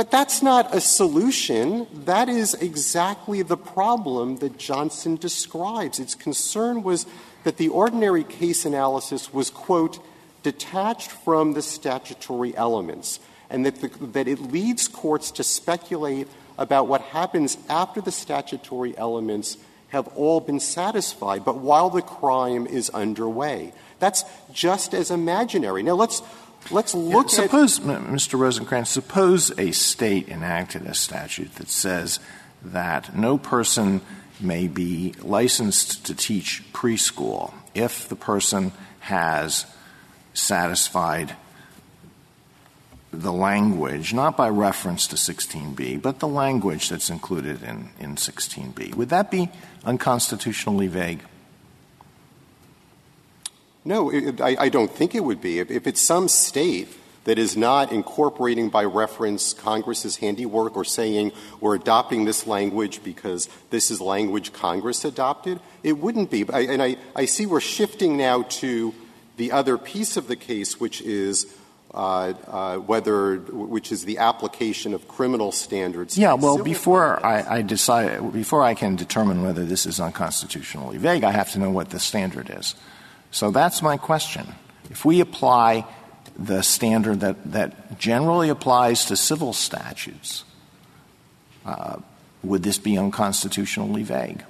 [0.00, 1.86] But that's not a solution.
[1.92, 6.00] That is exactly the problem that Johnson describes.
[6.00, 7.04] Its concern was
[7.44, 10.02] that the ordinary case analysis was, quote,
[10.42, 16.88] detached from the statutory elements, and that, the, that it leads courts to speculate about
[16.88, 19.58] what happens after the statutory elements
[19.88, 23.74] have all been satisfied, but while the crime is underway.
[23.98, 25.82] That's just as imaginary.
[25.82, 26.22] Now let's
[26.70, 28.38] let's look suppose, at suppose Mr.
[28.38, 32.20] Rosenkranz, suppose a state enacted a statute that says
[32.62, 34.00] that no person
[34.40, 39.66] may be licensed to teach preschool if the person has
[40.34, 41.36] satisfied
[43.12, 48.94] the language, not by reference to 16b, but the language that's included in, in 16b.
[48.94, 49.50] Would that be
[49.84, 51.20] unconstitutionally vague?
[53.84, 55.58] No, I, I, don't think it would be.
[55.58, 56.88] If, if it's some state
[57.24, 63.48] that is not incorporating by reference Congress's handiwork or saying we're adopting this language because
[63.70, 66.42] this is language Congress adopted, it wouldn't be.
[66.42, 68.94] And I, I see we're shifting now to
[69.36, 71.46] the other piece of the case, which is
[71.92, 76.16] uh, uh, whether which is the application of criminal standards.
[76.16, 81.24] Yeah, well, before I, I, decide, before I can determine whether this is unconstitutionally vague,
[81.24, 82.76] I have to know what the standard is.
[83.30, 84.46] So that's my question.
[84.90, 85.86] If we apply
[86.36, 90.44] the standard that, that generally applies to civil statutes,
[91.64, 91.98] uh,
[92.42, 94.42] would this be unconstitutionally vague?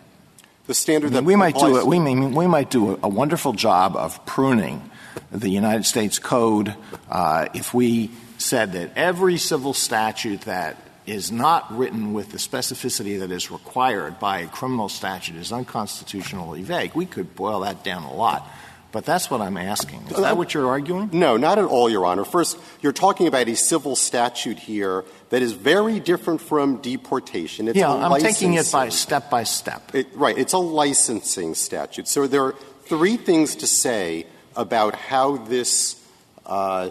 [0.67, 1.87] The standard that we might do it.
[1.87, 4.89] We, we might do a, a, wonderful job of pruning
[5.33, 6.75] the United States Code
[7.11, 13.19] uh, if we said that every civil statute that is not written with the specificity
[13.19, 16.95] that is required by a criminal statute is unconstitutionally vague.
[16.95, 18.49] We could boil that down a lot.
[18.93, 20.03] But that's what I'm asking.
[20.11, 21.11] Is that what you're arguing?
[21.13, 22.25] No, not at all, Your Honor.
[22.25, 27.69] First, you're talking about a civil statute here that is very different from deportation.
[27.69, 29.95] It's yeah, I'm taking it by step by step.
[29.95, 30.37] It, right.
[30.37, 32.09] It's a licensing statute.
[32.09, 32.55] So there are
[32.87, 34.27] three things to say
[34.57, 36.05] about how this
[36.45, 36.91] uh,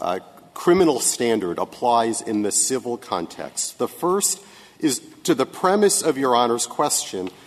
[0.00, 0.20] uh,
[0.54, 3.78] criminal standard applies in the civil context.
[3.78, 4.42] The first
[4.78, 7.28] is to the premise of Your Honor's question–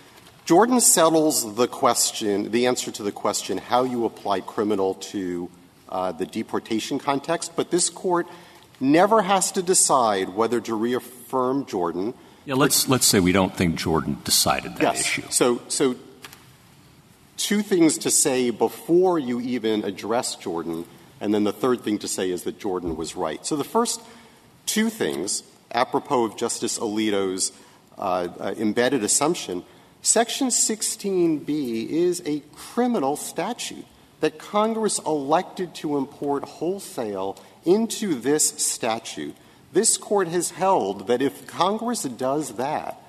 [0.50, 5.48] Jordan settles the question, the answer to the question, how you apply criminal to
[5.88, 8.26] uh, the deportation context, but this court
[8.80, 12.14] never has to decide whether to reaffirm Jordan.
[12.46, 15.00] Yeah, let's let's say we don't think Jordan decided that yes.
[15.00, 15.22] issue.
[15.30, 15.94] So, so
[17.36, 20.84] two things to say before you even address Jordan,
[21.20, 23.46] and then the third thing to say is that Jordan was right.
[23.46, 24.00] So the first
[24.66, 27.52] two things, apropos of Justice Alito's
[27.96, 29.62] uh, uh, embedded assumption,
[30.02, 33.84] Section 16B is a criminal statute
[34.20, 39.36] that Congress elected to import wholesale into this statute.
[39.72, 43.00] This court has held that if Congress does that,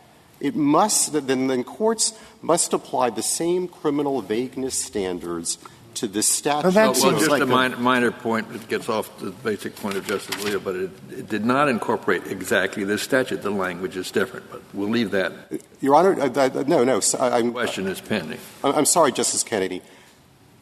[0.41, 5.57] it must then, then courts must apply the same criminal vagueness standards
[5.95, 6.73] to this statute.
[6.73, 8.47] Well, well just like a minor, minor, point.
[8.53, 12.27] It gets off the basic point of Justice Alito, but it, it, did not incorporate
[12.27, 13.41] exactly this statute.
[13.41, 15.33] The language is different, but we'll leave that.
[15.79, 17.01] Your Honor, uh, uh, no, no.
[17.19, 18.39] I, the question is pending.
[18.63, 19.81] I'm sorry, Justice Kennedy.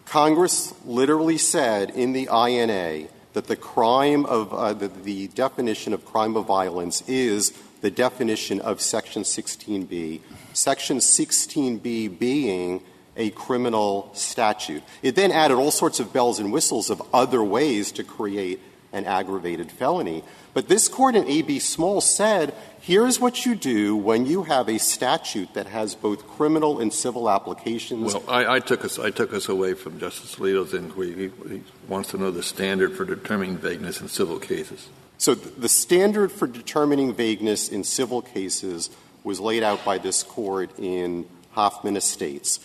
[0.06, 6.04] Congress literally said in the INA that the crime of uh, the, the definition of
[6.04, 10.22] crime of violence is the definition of Section 16B.
[10.54, 12.82] Section 16B being
[13.20, 14.82] a criminal statute.
[15.04, 18.62] It then added all sorts of bells and whistles of other ways to create
[18.92, 20.24] an aggravated felony.
[20.54, 21.60] But this court in A.B.
[21.60, 26.80] Small said, here's what you do when you have a statute that has both criminal
[26.80, 28.14] and civil applications.
[28.14, 31.14] Well, I, I took us I took us away from Justice Alito's inquiry.
[31.14, 34.90] He, he wants to know the standard for determining vagueness in civil cases.
[35.20, 38.90] So the standard for determining vagueness in civil cases
[39.24, 42.60] was laid out by this court in Hoffman Estates.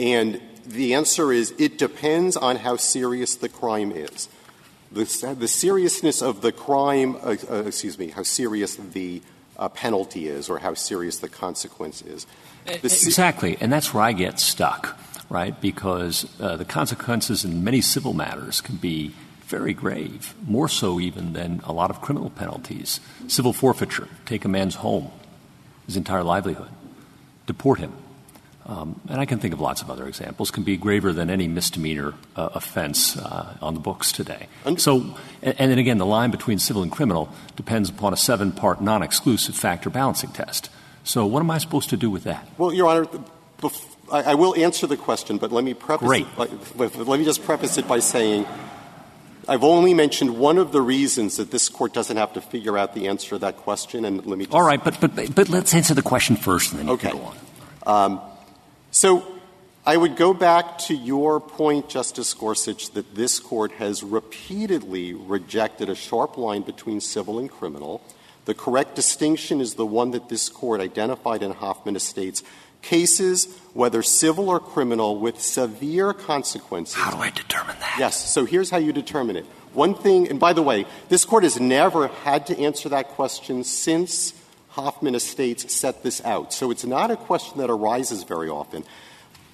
[0.00, 4.28] And the answer is it depends on how serious the crime is
[4.92, 9.22] the, the seriousness of the crime, uh, uh, excuse me, how serious the
[9.56, 12.26] uh, penalty is or how serious the consequence is.
[12.64, 14.98] The exactly, and that's where I get stuck,
[15.28, 15.58] right?
[15.60, 21.32] Because uh, the consequences in many civil matters can be very grave, more so even
[21.32, 23.00] than a lot of criminal penalties.
[23.26, 25.10] Civil forfeiture, take a man's home,
[25.86, 26.70] his entire livelihood,
[27.46, 27.92] deport him,
[28.70, 32.14] and I can think of lots of other examples, can be graver than any misdemeanor
[32.36, 34.46] uh, offense uh, on the books today.
[34.76, 38.52] So, and, and, then again, the line between civil and criminal depends upon a seven
[38.52, 40.70] part non exclusive factor balancing test.
[41.02, 42.46] So, what am I supposed to do with that?
[42.58, 43.08] Well, Your Honor,
[44.12, 46.26] I, I, will answer the question, but let me preface Great.
[46.38, 48.46] It by, let me just preface it by saying
[49.48, 52.94] I've only mentioned one of the reasons that this court doesn't have to figure out
[52.94, 54.46] the answer to that question, and let me.
[54.52, 56.88] All right, but but but let's answer the question first, and then
[58.90, 59.26] so
[59.84, 65.88] I would go back to your point, Justice Gorsuch, that this court has repeatedly rejected
[65.88, 68.02] a sharp line between civil and criminal.
[68.44, 72.42] The correct distinction is the one that this court identified in Hoffman Estates.
[72.82, 76.96] Cases, whether civil or criminal, with severe consequences.
[76.96, 77.96] How do I determine that?
[77.98, 78.30] Yes.
[78.30, 79.44] So here's how you determine it.
[79.72, 83.64] One thing, and by the way, this court has never had to answer that question
[83.64, 84.32] since
[84.70, 86.52] Hoffman Estates set this out.
[86.52, 88.84] So it's not a question that arises very often.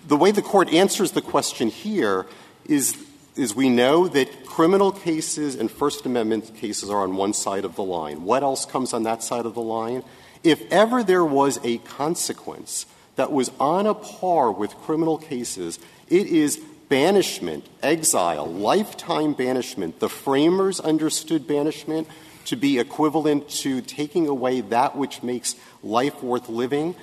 [0.07, 2.27] The way the court answers the question here
[2.67, 2.97] is,
[3.35, 7.77] is we know that criminal cases and First Amendment cases are on one side of
[7.77, 8.25] the line.
[8.25, 10.03] What else comes on that side of the line?
[10.45, 12.87] If ever there was a consequence
[13.17, 19.99] that was on a par with criminal cases, it is banishment, exile, lifetime banishment.
[19.99, 22.07] The framers understood banishment
[22.47, 26.94] to be equivalent to taking away that which makes life worth living.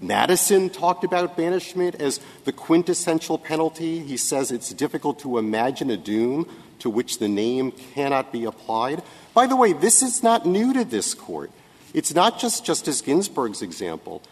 [0.00, 4.00] Madison talked about banishment as the quintessential penalty.
[4.00, 6.48] He says it's difficult to imagine a doom
[6.80, 9.02] to which the name cannot be applied.
[9.34, 11.50] By the way, this is not new to this court.
[11.94, 14.22] It's not just Justice Ginsburg's example.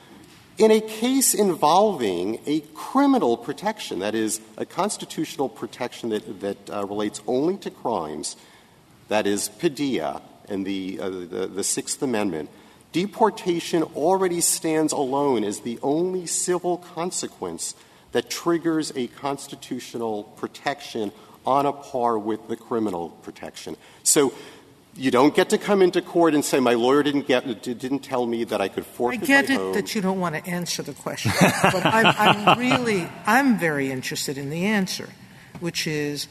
[0.59, 6.85] In a case involving a criminal protection, that is, a constitutional protection that, that uh,
[6.87, 8.37] relates only to crimes,
[9.09, 10.21] that is, Padilla,
[10.51, 12.51] and the, uh, the, the Sixth Amendment,
[12.93, 17.75] deportation already stands alone as the only civil consequence
[18.13, 21.13] that triggers a constitutional protection
[21.47, 23.77] on a par with the criminal protection.
[24.03, 24.33] So
[24.97, 28.27] you don't get to come into court and say my lawyer didn't get didn't tell
[28.27, 29.73] me that I could forfeit I get it home.
[29.73, 31.33] that you don't want to answer the question,
[31.63, 35.09] but I'm, I'm really I'm very interested in the answer,
[35.61, 36.27] which is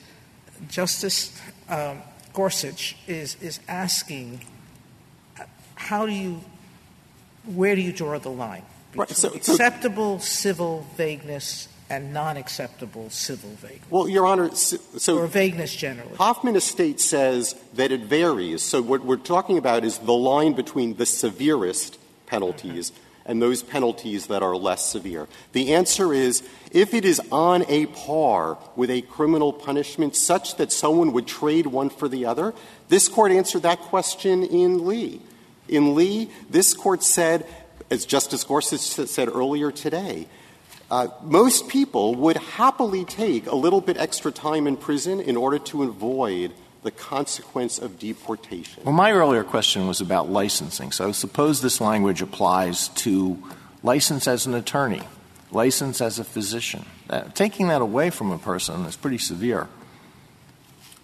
[0.68, 1.40] Justice
[1.70, 2.02] um,
[2.34, 4.42] Gorsuch is, is asking
[5.76, 6.42] how do you,
[7.46, 8.64] where do you draw the line?
[8.96, 15.18] Right, so- so- acceptable civil vagueness and non acceptable civil vagueness, Well, Your Honor, so,
[15.18, 16.16] or vagueness generally.
[16.18, 18.62] Hoffman Estate says that it varies.
[18.62, 22.92] So what we're talking about is the line between the severest penalties
[23.30, 25.28] and those penalties that are less severe.
[25.52, 30.72] The answer is if it is on a par with a criminal punishment such that
[30.72, 32.56] someone would trade one for the other,
[32.90, 35.22] this court answered that question in Lee.
[35.68, 37.46] In Lee, this court said,
[37.92, 40.28] as Justice Gorsuch said earlier today,
[40.90, 45.60] uh, most people would happily take a little bit extra time in prison in order
[45.60, 46.52] to avoid
[46.84, 48.84] the consequence of deportation.
[48.86, 50.92] Well, my earlier question was about licensing.
[50.92, 53.38] So suppose this language applies to
[53.84, 55.04] license as an attorney,
[55.52, 56.86] license as a physician.
[57.10, 59.68] Uh, taking that away from a person is pretty severe.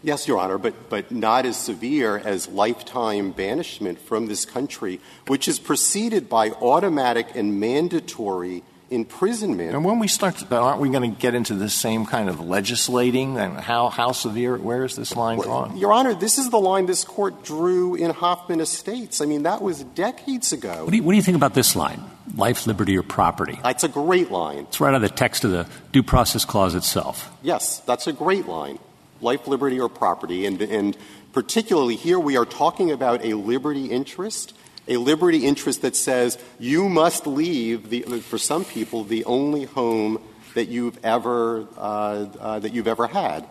[0.04, 5.48] Yes, Your Honor, but, but not as severe as lifetime banishment from this country, which
[5.48, 8.62] is preceded by automatic and mandatory
[8.96, 9.76] imprisonment.
[9.76, 12.40] And when we start, to, aren't we going to get into the same kind of
[12.40, 13.38] legislating?
[13.38, 15.78] And how, how severe, where is this line drawn?
[15.78, 19.22] Your Honor, this is the line this court drew in Hoffman Estates.
[19.22, 20.86] I mean, that was decades ago.
[20.86, 22.02] What do you, what do you think about this line?
[22.36, 23.60] Life, liberty, or property?
[23.62, 24.66] That's a great line.
[24.70, 27.32] It's right out of the text of the Due Process Clause itself.
[27.44, 28.80] Yes, that's a great line.
[29.22, 30.98] life, liberty, or property, and, and
[31.34, 34.54] particularly here we are talking about a liberty interest,
[34.88, 40.22] a liberty interest that says you must leave, the, for some people, the only home
[40.54, 43.48] that you've ever, uh, uh, that you've ever had.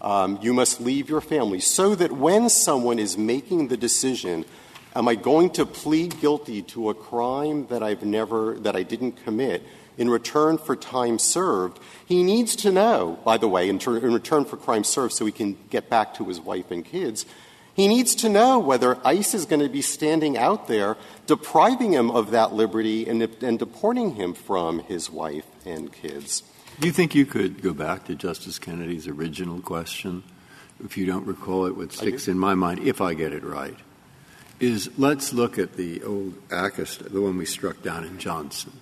[0.00, 4.46] Um, you must leave your family so that when someone is making the decision,
[4.96, 9.22] am I going to plead guilty to a crime that I've never, that I didn't
[9.24, 9.62] commit
[9.98, 14.14] in return for time served, he needs to know, by the way, in, ter- in
[14.14, 17.26] return for crime served so he can get back to his wife and kids,
[17.80, 22.10] he needs to know whether ICE is going to be standing out there depriving him
[22.10, 26.42] of that liberty and, and deporting him from his wife and kids.
[26.78, 30.22] Do you think you could go back to Justice Kennedy's original question?
[30.84, 33.76] If you don't recall it, what sticks in my mind, if I get it right,
[34.58, 38.72] is let's look at the old ACCA, the one we struck down in Johnson.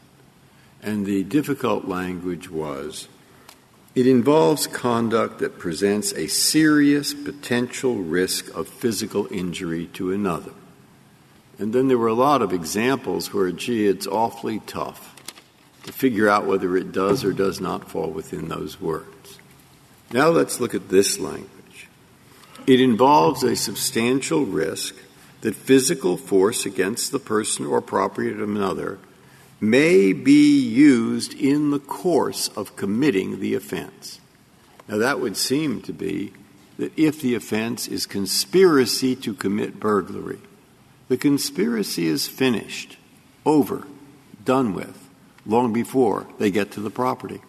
[0.83, 3.09] And the difficult language was
[3.95, 10.53] it involves conduct that presents a serious potential risk of physical injury to another.
[11.59, 15.16] And then there were a lot of examples where, gee, it's awfully tough
[15.84, 19.39] to figure out whether it does or does not fall within those words.
[20.12, 21.89] Now let's look at this language.
[22.66, 24.95] It involves a substantial risk
[25.41, 28.99] that physical force against the person or property of another
[29.61, 34.21] may be used in the course of committing the offense.
[34.89, 36.33] Now that would seem to be
[36.79, 40.39] that if the offense is conspiracy to commit burglary,
[41.09, 42.97] the conspiracy is finished,
[43.45, 43.87] over,
[44.45, 45.09] done with
[45.49, 47.41] long before they get to the property.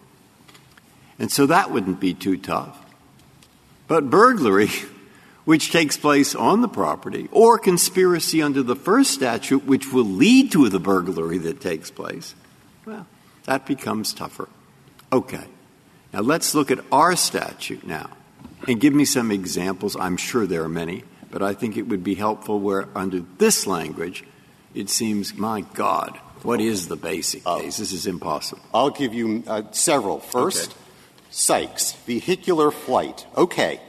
[1.18, 2.78] And so that wouldn't be too tough.
[3.86, 4.70] But burglary,
[5.44, 10.52] which takes place on the property, or conspiracy under the first statute, which will lead
[10.52, 12.34] to the burglary that takes place,
[12.84, 13.06] well,
[13.44, 14.48] that becomes tougher.
[15.12, 15.44] Okay.
[16.12, 18.10] Now let's look at our statute now
[18.66, 19.96] and give me some examples.
[19.96, 23.66] I'm sure there are many, but I think it would be helpful where under this
[23.66, 24.24] language,
[24.74, 27.76] it seems, my God, what is the basic uh, case?
[27.76, 28.62] This is impossible.
[28.72, 30.20] I'll give you uh, several.
[30.20, 30.80] First, okay.
[31.30, 33.26] Sykes, vehicular flight.
[33.36, 33.80] Okay.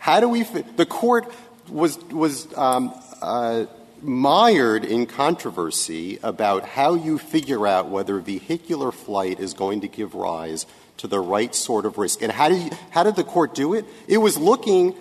[0.00, 1.32] How do we the court
[1.68, 3.66] was was um, uh,
[4.02, 10.14] mired in controversy about how you figure out whether vehicular flight is going to give
[10.14, 12.22] rise to the right sort of risk.
[12.22, 13.84] And how did the court do it?
[14.08, 14.94] It was looking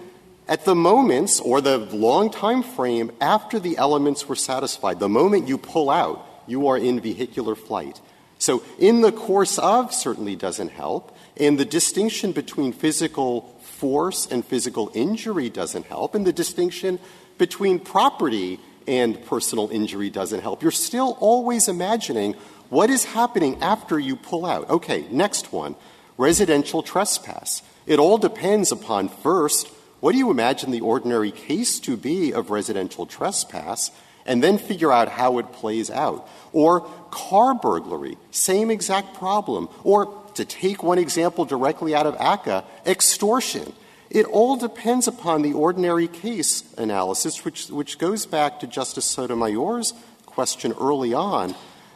[0.47, 4.99] at the moments or the long time frame after the elements were satisfied.
[4.99, 8.01] The moment you pull out, you are in vehicular flight.
[8.39, 14.43] So in the course of certainly doesn't help, and the distinction between physical force and
[14.43, 16.99] physical injury doesn't help, and the distinction
[17.37, 20.63] between property and personal injury doesn't help.
[20.63, 22.33] You're still always imagining
[22.69, 24.69] what is happening after you pull out.
[24.69, 25.75] Okay, next one
[26.17, 27.61] residential trespass.
[27.85, 29.67] It all depends upon first,
[29.99, 33.91] what do you imagine the ordinary case to be of residential trespass?
[34.25, 36.27] And then figure out how it plays out.
[36.53, 39.69] Or car burglary, same exact problem.
[39.83, 43.73] Or to take one example directly out of ACCA, extortion.
[44.09, 49.93] It all depends upon the ordinary case analysis, which, which goes back to Justice Sotomayor's
[50.25, 51.55] question early on.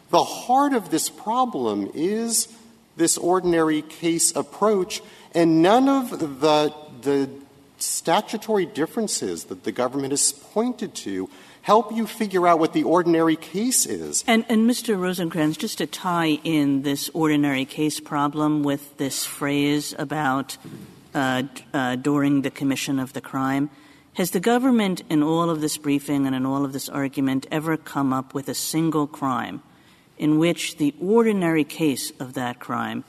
[0.09, 2.47] The heart of this problem is
[2.97, 5.01] this ordinary case approach,
[5.33, 7.29] and none of the, the
[7.79, 11.29] statutory differences that the government has pointed to
[11.63, 14.23] help you figure out what the ordinary case is.
[14.27, 14.97] And, and Mr.
[14.97, 20.57] Rosenkranz, just to tie in this ordinary case problem with this phrase about
[21.15, 21.43] uh,
[21.73, 23.69] uh, during the commission of the crime,
[24.15, 27.77] has the government in all of this briefing and in all of this argument ever
[27.77, 29.63] come up with a single crime
[30.17, 33.03] in which the ordinary case of that crime,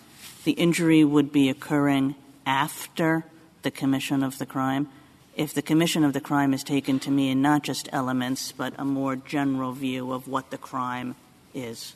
[0.45, 2.15] the injury would be occurring
[2.47, 3.25] after
[3.63, 4.89] the commission of the crime?
[5.37, 8.85] If the commission of the crime is taken to mean not just elements, but a
[8.85, 11.17] more general view of what the crime
[11.55, 11.95] is?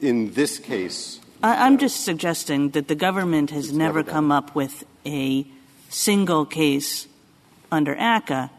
[0.00, 4.54] In this case, I, am just suggesting that the government has never, never come up
[4.54, 5.46] with a
[5.88, 7.06] single case
[7.70, 8.50] under ACCA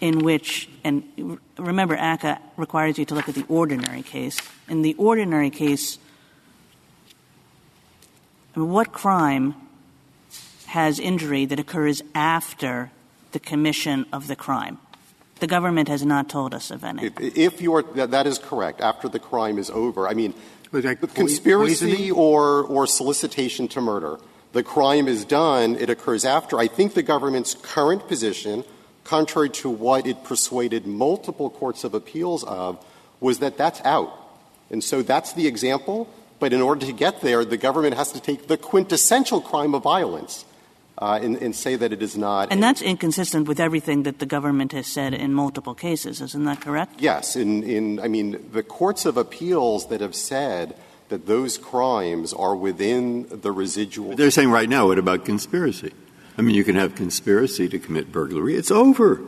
[0.00, 4.40] in which, and remember, ACCA requires you to look at the ordinary case.
[4.68, 5.98] In the ordinary case,
[8.54, 9.54] what crime
[10.66, 12.90] has injury that occurs after
[13.34, 14.78] the commission of the crime.
[15.40, 17.06] The government has not told us of any.
[17.06, 18.80] If, if you are, that is correct.
[18.80, 20.32] After the crime is over, I mean,
[20.70, 24.18] conspiracy or, or solicitation to murder.
[24.52, 26.58] The crime is done, it occurs after.
[26.58, 28.64] I think the government's current position,
[29.02, 32.82] contrary to what it persuaded multiple courts of appeals of,
[33.18, 34.12] was that that's out.
[34.70, 36.08] And so that's the example.
[36.38, 39.82] But in order to get there, the government has to take the quintessential crime of
[39.82, 40.44] violence
[40.96, 42.52] Uh, and, and, say that it is not.
[42.52, 46.60] And that's inconsistent with everything that the government has said in multiple cases, isn't that
[46.60, 47.00] correct?
[47.00, 47.34] Yes.
[47.34, 50.76] In, in, I mean, the courts of appeals that have said
[51.08, 54.14] that those crimes are within the residual.
[54.14, 55.92] They're saying right now, what about conspiracy?
[56.38, 58.54] I mean, you can have conspiracy to commit burglary.
[58.54, 59.20] It's over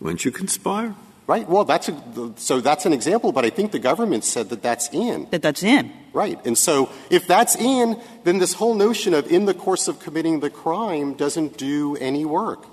[0.00, 0.94] once you conspire.
[1.26, 1.48] Right.
[1.48, 4.88] Well, that's a, so that's an example, but I think the government said that that's
[4.92, 5.26] in.
[5.30, 5.92] That that's in.
[6.12, 6.38] Right.
[6.46, 10.38] And so if that's in, then this whole notion of in the course of committing
[10.38, 12.64] the crime doesn't do any work.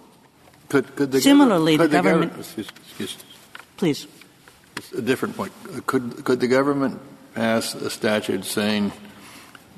[0.70, 2.34] Could, could the Similarly, could the government.
[2.38, 3.18] excuse, excuse,
[3.78, 4.08] Please.
[4.96, 5.52] A different point.
[5.88, 7.00] Could, could the government
[7.34, 8.92] pass a statute saying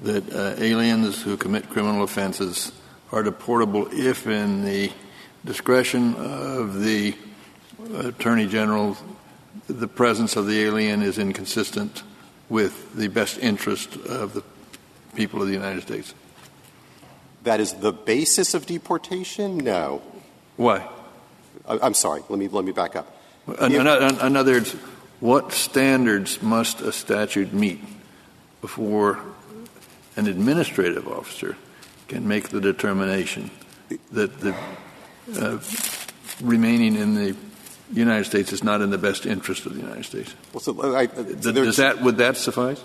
[0.04, 2.74] that uh, aliens who commit criminal offenses
[3.12, 4.92] are deportable if, in the
[5.46, 7.16] discretion of the
[7.94, 8.98] Attorney General,
[9.68, 12.04] the presence of the alien is inconsistent
[12.50, 14.44] with the best interest of the
[15.16, 16.14] people of the United States?
[17.44, 19.58] That is the basis of deportation?
[19.58, 20.02] No.
[20.58, 20.88] Why?
[21.68, 22.22] I'm sorry.
[22.30, 23.16] Let me, let me back up.
[23.48, 24.76] Words,
[25.20, 27.82] what standards must a statute meet
[28.62, 29.20] before
[30.16, 31.56] an administrative officer
[32.08, 33.52] can make the determination
[34.12, 34.56] that the
[35.40, 35.60] uh,
[36.42, 37.36] remaining in the
[37.94, 40.34] United States is not in the best interest of the United States.
[40.54, 42.84] Well, so, I, Does that, would that suffice?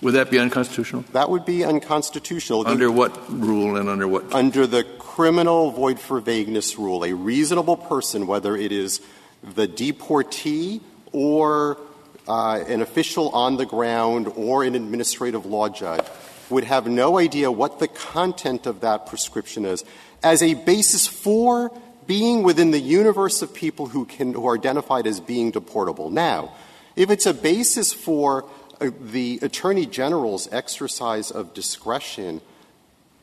[0.00, 1.04] Would that be unconstitutional?
[1.12, 2.66] That would be unconstitutional.
[2.66, 4.34] Under what rule and under what?
[4.34, 7.04] Under the criminal void for vagueness rule.
[7.04, 9.00] A reasonable person, whether it is
[9.42, 10.80] the deportee
[11.12, 11.78] or
[12.26, 16.04] uh, an official on the ground or an administrative law judge,
[16.50, 19.84] would have no idea what the content of that prescription is
[20.22, 21.70] as a basis for
[22.06, 26.10] being within the universe of people who, can, who are identified as being deportable.
[26.10, 26.52] Now,
[26.96, 28.44] if it's a basis for
[28.80, 32.40] uh, the Attorney General's exercise of discretion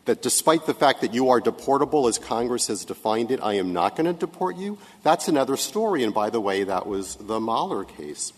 [0.06, 3.74] that despite the fact that you are deportable as Congress has defined it, I am
[3.74, 6.04] not going to deport you, that's another story.
[6.04, 8.34] And by the way, that was the Mahler case.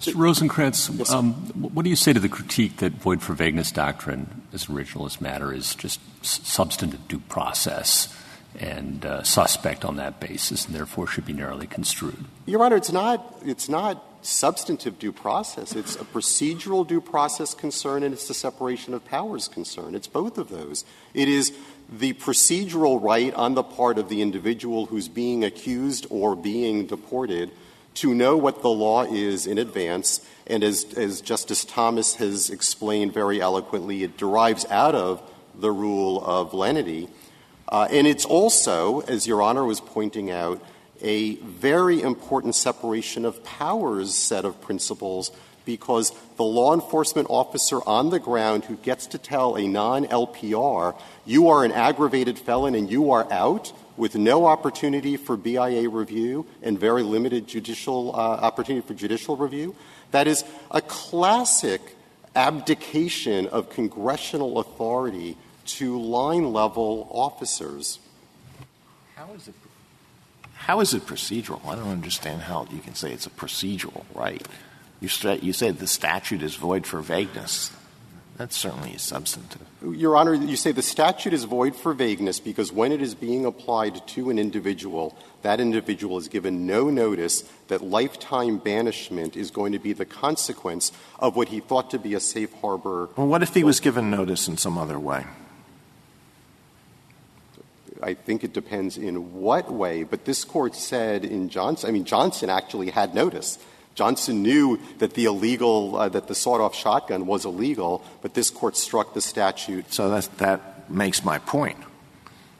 [0.00, 0.14] Mr.
[0.14, 4.42] Rosenkranz, yes, um, what do you say to the critique that void for vagueness doctrine,
[4.52, 8.12] as originalist matter, is just substantive due process?
[8.58, 12.24] And uh, suspect on that basis, and therefore should be narrowly construed.
[12.46, 15.74] Your Honor, it's not, it's not substantive due process.
[15.74, 19.94] It's a procedural due process concern, and it's the separation of powers concern.
[19.94, 20.84] It's both of those.
[21.12, 21.52] It is
[21.90, 27.50] the procedural right on the part of the individual who's being accused or being deported
[27.94, 30.26] to know what the law is in advance.
[30.46, 35.22] And as, as Justice Thomas has explained very eloquently, it derives out of
[35.54, 37.08] the rule of lenity.
[37.68, 40.62] Uh, and it's also, as Your Honor was pointing out,
[41.02, 45.30] a very important separation of powers set of principles
[45.64, 50.98] because the law enforcement officer on the ground who gets to tell a non LPR,
[51.24, 56.46] you are an aggravated felon and you are out with no opportunity for BIA review
[56.62, 59.74] and very limited judicial uh, opportunity for judicial review,
[60.10, 61.80] that is a classic
[62.34, 65.36] abdication of congressional authority
[65.66, 67.98] to line level officers.
[69.16, 69.54] How is it?
[70.54, 71.64] How is it procedural?
[71.66, 74.46] I don't understand how you can say it's a procedural right.
[75.00, 77.70] You, st- you say the statute is void for vagueness.
[78.36, 79.60] That's certainly substantive.
[79.82, 83.44] Your Honor, you say the statute is void for vagueness because when it is being
[83.44, 89.72] applied to an individual, that individual is given no notice that lifetime banishment is going
[89.72, 90.90] to be the consequence
[91.20, 93.08] of what he thought to be a safe harbor.
[93.16, 95.26] Well, what if he was given notice in some other way?
[98.04, 100.04] I think it depends in what way.
[100.04, 103.58] But this court said in Johnson, I mean, Johnson actually had notice.
[103.94, 108.50] Johnson knew that the illegal, uh, that the sawed off shotgun was illegal, but this
[108.50, 109.92] court struck the statute.
[109.92, 111.78] So that, that makes my point.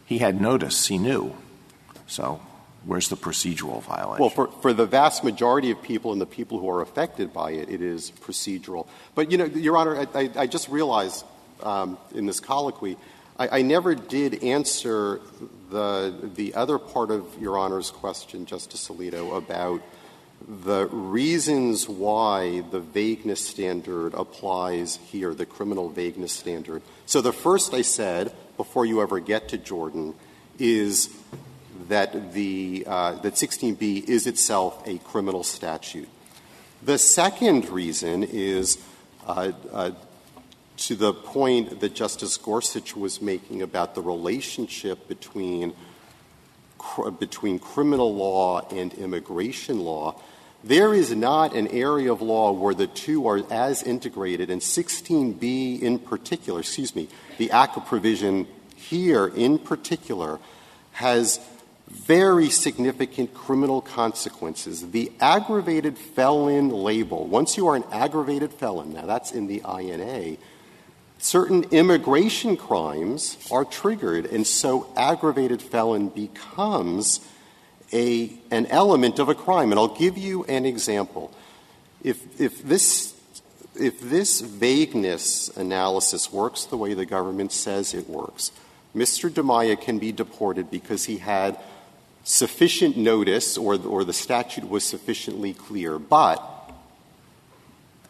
[0.07, 1.37] He had notice, he knew.
[2.07, 2.41] So
[2.85, 4.21] where's the procedural violation?
[4.21, 7.53] Well, for, for the vast majority of people and the people who are affected by
[7.53, 8.87] it, it is procedural.
[9.15, 11.25] But, you know, Your Honor, I, I, I just realized
[11.63, 12.97] um, in this colloquy
[13.37, 15.21] I, never did answer
[15.71, 19.83] the, the other part of Your Honor's question, Justice Alito, about
[20.47, 26.83] the reasons why the vagueness standard applies here, the criminal vagueness standard.
[27.07, 30.15] So the first I said, before you ever get to Jordan,
[30.59, 31.09] is
[31.89, 36.09] that the uh, that 16b is itself a criminal statute.
[36.83, 38.79] The second reason is
[39.27, 39.91] uh, uh,
[40.77, 45.75] to the point that Justice Gorsuch was making about the relationship between
[47.19, 50.21] between criminal law and immigration law,
[50.63, 55.81] there is not an area of law where the two are as integrated, and 16b
[55.81, 57.09] in particular, excuse me,
[57.39, 58.47] the ACCA provision
[58.77, 60.39] here in particular
[60.93, 61.41] has
[61.89, 64.91] very significant criminal consequences.
[64.91, 70.37] The aggravated felon label, once you are an aggravated felon, now that's in the INA,
[71.25, 77.27] certain immigration crimes are triggered, and so aggravated felon becomes
[77.95, 79.73] a, an element of a crime.
[79.73, 81.33] And I'll give you an example.
[82.03, 83.15] If, if, this,
[83.75, 88.53] if this vagueness analysis works the way the government says it works,
[88.95, 89.31] Mr.
[89.31, 91.59] Dimaya can be deported because he had
[92.23, 95.99] sufficient notice or, or the statute was sufficiently clear.
[95.99, 96.54] But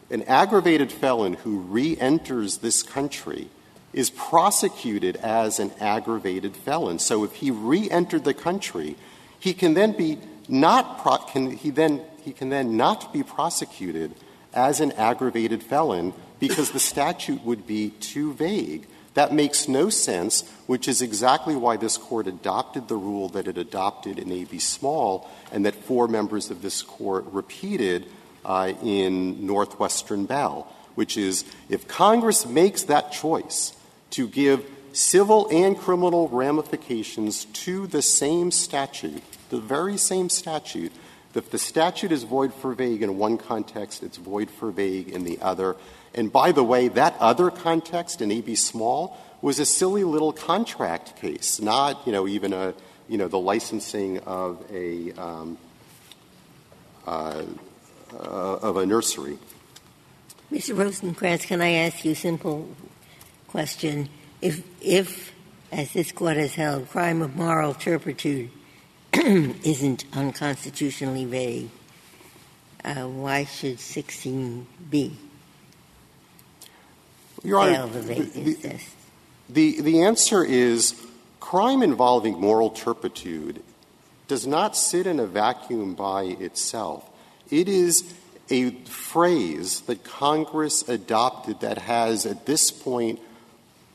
[0.09, 3.49] an aggravated felon who re-enters this country
[3.93, 6.99] is prosecuted as an aggravated felon.
[6.99, 8.95] So if he re-entered the country,
[9.39, 14.13] he can then be not pro- can he then he can then not be prosecuted
[14.53, 18.87] as an aggravated felon because the statute would be too vague.
[19.13, 23.57] That makes no sense, which is exactly why this court adopted the rule that it
[23.57, 24.59] adopted in A.B.
[24.59, 28.07] Small and that four members of this court repeated
[28.83, 33.75] in Northwestern Bell, which is if Congress makes that choice
[34.11, 40.91] to give civil and criminal ramifications to the same statute, the very same statute,
[41.35, 45.25] if the statute is void for vague in one context, it's void for vague in
[45.25, 45.75] the other.
[46.13, 48.55] And by the way, that other context in A.B.
[48.55, 52.73] Small was a silly little contract case, not, you know, even a,
[53.09, 55.57] you know, the licensing of a, um,
[57.05, 57.43] uh, uh,
[58.19, 59.37] of a nursery.
[60.51, 60.75] Mr.
[60.75, 62.69] Rosenkranz, can I ask you a simple
[63.47, 64.09] question?
[64.41, 65.33] If, if,
[65.71, 68.51] as this court has held, crime of moral turpitude
[69.13, 71.69] isn't unconstitutionally vague,
[72.83, 75.11] uh, why should 16b
[77.43, 78.79] Your Honor, the?
[79.49, 80.99] The, the answer is
[81.39, 83.61] crime involving moral turpitude
[84.27, 87.09] does not sit in a vacuum by itself.
[87.49, 88.13] It is
[88.49, 93.19] a phrase that Congress adopted that has, at this point,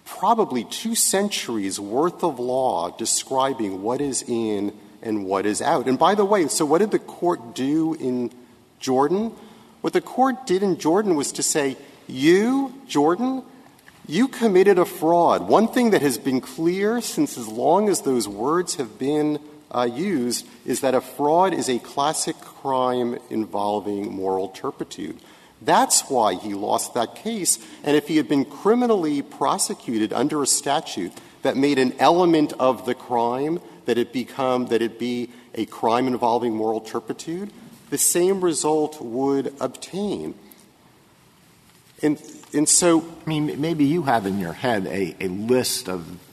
[0.04, 4.72] probably two centuries worth of law describing what is in
[5.02, 5.86] and what is out.
[5.86, 8.30] And by the way, so what did the court do in
[8.80, 9.32] Jordan?
[9.80, 11.76] What the court did in Jordan was to say,
[12.06, 13.44] you, Jordan,
[14.06, 15.48] you committed a fraud.
[15.48, 19.38] One thing that has been clear since as long as those words have been
[19.86, 25.18] used is that a fraud is a classic crime involving moral turpitude.
[25.62, 27.58] That's why he lost that case.
[27.84, 31.12] And if he had been criminally prosecuted under a statute
[31.42, 36.06] that made an element of the crime that it become that it be a crime
[36.06, 37.52] involving moral turpitude,
[37.90, 40.34] the same result would obtain.
[42.02, 42.22] And,
[42.54, 46.29] and so, I mean, maybe you have in your head a, list of uh,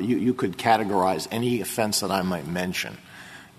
[0.00, 2.96] you, you could categorize any offense that I might mention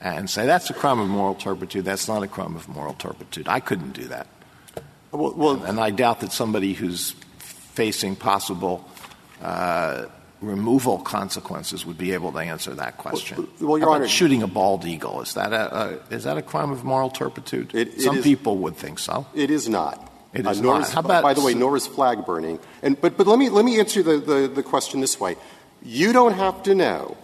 [0.02, 3.48] and say that's a crime of moral turpitude, that's not a crime of moral turpitude.
[3.48, 4.28] I couldn't do that.
[5.12, 8.88] well, And I doubt that somebody who's facing possible
[9.42, 10.06] uh,
[10.42, 13.48] removal consequences would be able to answer that question.
[13.62, 16.84] Well, Your Honor- shooting a bald eagle is that a, is that a crime of
[16.84, 17.74] moral turpitude?
[17.74, 19.26] It- it Some is- people would think so.
[19.34, 20.10] It is not.
[20.34, 20.82] It is Uh, not.
[20.82, 22.60] is- How about- by the way, nor is flag burning.
[22.82, 25.38] And, but, but let me, let me answer the, the, the question this way.
[25.86, 27.18] You don't have to know,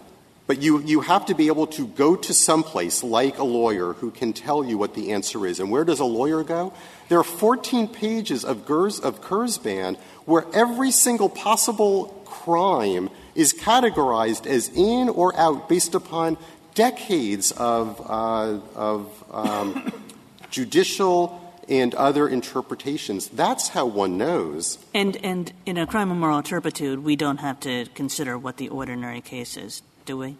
[0.46, 4.10] but you, you have to be able to go to someplace like a lawyer who
[4.10, 5.60] can tell you what the answer is.
[5.60, 6.74] And where does a lawyer go?
[7.08, 9.96] There are 14 pages of, Gers, of Kurzban
[10.26, 16.36] where every single possible crime is categorized as in or out based upon
[16.74, 19.90] decades of, uh, of um,
[20.50, 21.39] judicial
[21.70, 23.28] and other interpretations.
[23.28, 24.78] That's how one knows.
[24.92, 28.68] And, and in a crime of moral turpitude, we don't have to consider what the
[28.68, 30.36] ordinary case is, do we?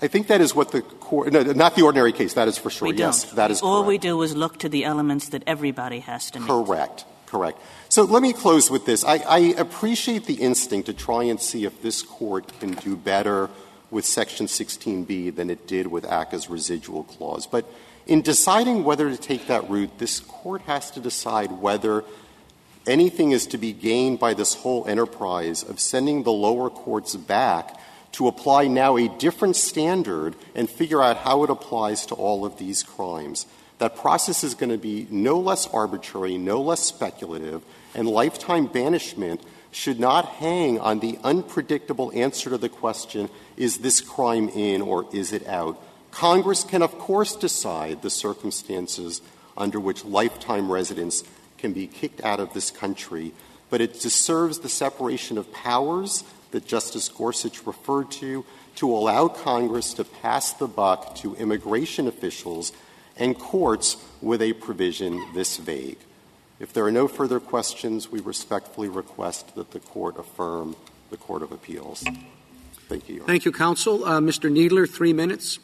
[0.00, 2.70] I think that is what the court, no, not the ordinary case, that is for
[2.70, 2.86] sure.
[2.86, 3.08] We don't.
[3.08, 3.88] Yes, that is All correct.
[3.88, 6.46] we do is look to the elements that everybody has to meet.
[6.46, 7.58] Correct, correct.
[7.88, 9.04] So let me close with this.
[9.04, 13.50] I, I appreciate the instinct to try and see if this court can do better
[13.90, 17.46] with Section 16B than it did with ACCA's residual clause.
[17.48, 17.64] But
[18.08, 22.04] in deciding whether to take that route, this court has to decide whether
[22.86, 27.78] anything is to be gained by this whole enterprise of sending the lower courts back
[28.12, 32.56] to apply now a different standard and figure out how it applies to all of
[32.56, 33.46] these crimes.
[33.76, 37.62] That process is going to be no less arbitrary, no less speculative,
[37.94, 43.28] and lifetime banishment should not hang on the unpredictable answer to the question,
[43.58, 45.78] is this crime in or is it out?
[46.18, 49.22] Congress can, of course, decide the circumstances
[49.56, 51.22] under which lifetime residents
[51.58, 53.32] can be kicked out of this country,
[53.70, 58.44] but it serves the separation of powers that Justice Gorsuch referred to
[58.74, 62.72] to allow Congress to pass the buck to immigration officials
[63.16, 65.98] and courts with a provision this vague.
[66.58, 70.74] If there are no further questions, we respectfully request that the court affirm
[71.10, 72.04] the Court of Appeals.
[72.88, 73.22] Thank you.
[73.22, 74.04] Thank you, counsel.
[74.04, 74.50] Uh, Mr.
[74.50, 75.60] Kneedler, three minutes.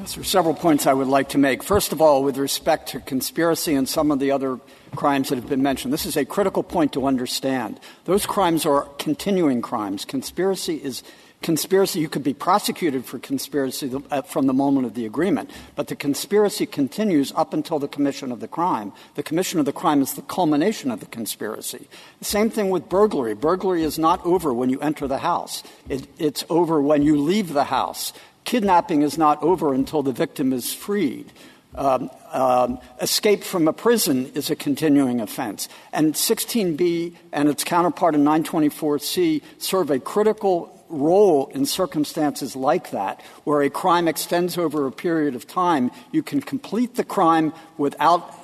[0.00, 1.62] Yes, there are several points I would like to make.
[1.62, 4.58] First of all, with respect to conspiracy and some of the other
[4.96, 7.78] crimes that have been mentioned, this is a critical point to understand.
[8.06, 10.06] Those crimes are continuing crimes.
[10.06, 11.02] Conspiracy is
[11.42, 13.90] conspiracy, you could be prosecuted for conspiracy
[14.26, 18.40] from the moment of the agreement, but the conspiracy continues up until the commission of
[18.40, 18.92] the crime.
[19.14, 21.88] The commission of the crime is the culmination of the conspiracy.
[22.18, 23.34] The same thing with burglary.
[23.34, 25.62] Burglary is not over when you enter the house.
[25.88, 28.12] It, it's over when you leave the house.
[28.50, 31.30] Kidnapping is not over until the victim is freed.
[31.76, 35.68] Um, um, escape from a prison is a continuing offense.
[35.92, 43.22] And 16b and its counterpart in 924c serve a critical role in circumstances like that,
[43.44, 45.92] where a crime extends over a period of time.
[46.10, 48.34] You can complete the crime without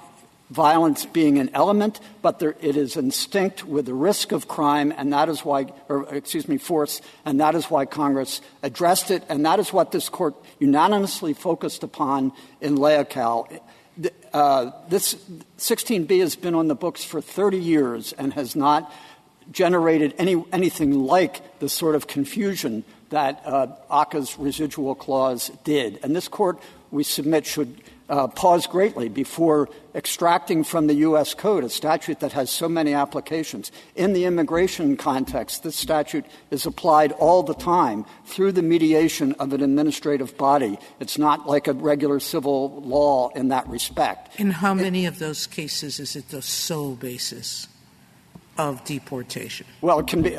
[0.51, 5.13] violence being an element, but there, it is instinct with the risk of crime, and
[5.13, 9.45] that is why, or excuse me, force, and that is why Congress addressed it, and
[9.45, 13.61] that is what this court unanimously focused upon in Leocal.
[14.33, 15.15] Uh, this
[15.59, 18.93] 16b has been on the books for 30 years and has not
[19.51, 25.99] generated any, anything like the sort of confusion that uh, ACCA's residual clause did.
[26.03, 31.35] And this court, we submit, should uh, pause greatly before extracting from the U.S.
[31.35, 33.73] Code a statute that has so many applications.
[33.95, 39.53] In the immigration context, this statute is applied all the time through the mediation of
[39.53, 40.79] an administrative body.
[41.01, 44.39] It's not like a regular civil law in that respect.
[44.39, 47.69] In how many of those cases is it the sole basis
[48.59, 49.67] of deportation?
[49.81, 50.39] Well, it can be.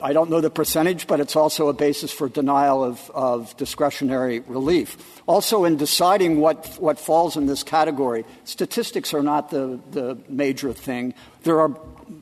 [0.00, 4.40] I don't know the percentage, but it's also a basis for denial of, of discretionary
[4.40, 5.20] relief.
[5.26, 10.72] Also, in deciding what, what falls in this category, statistics are not the, the major
[10.72, 11.14] thing.
[11.42, 11.70] There are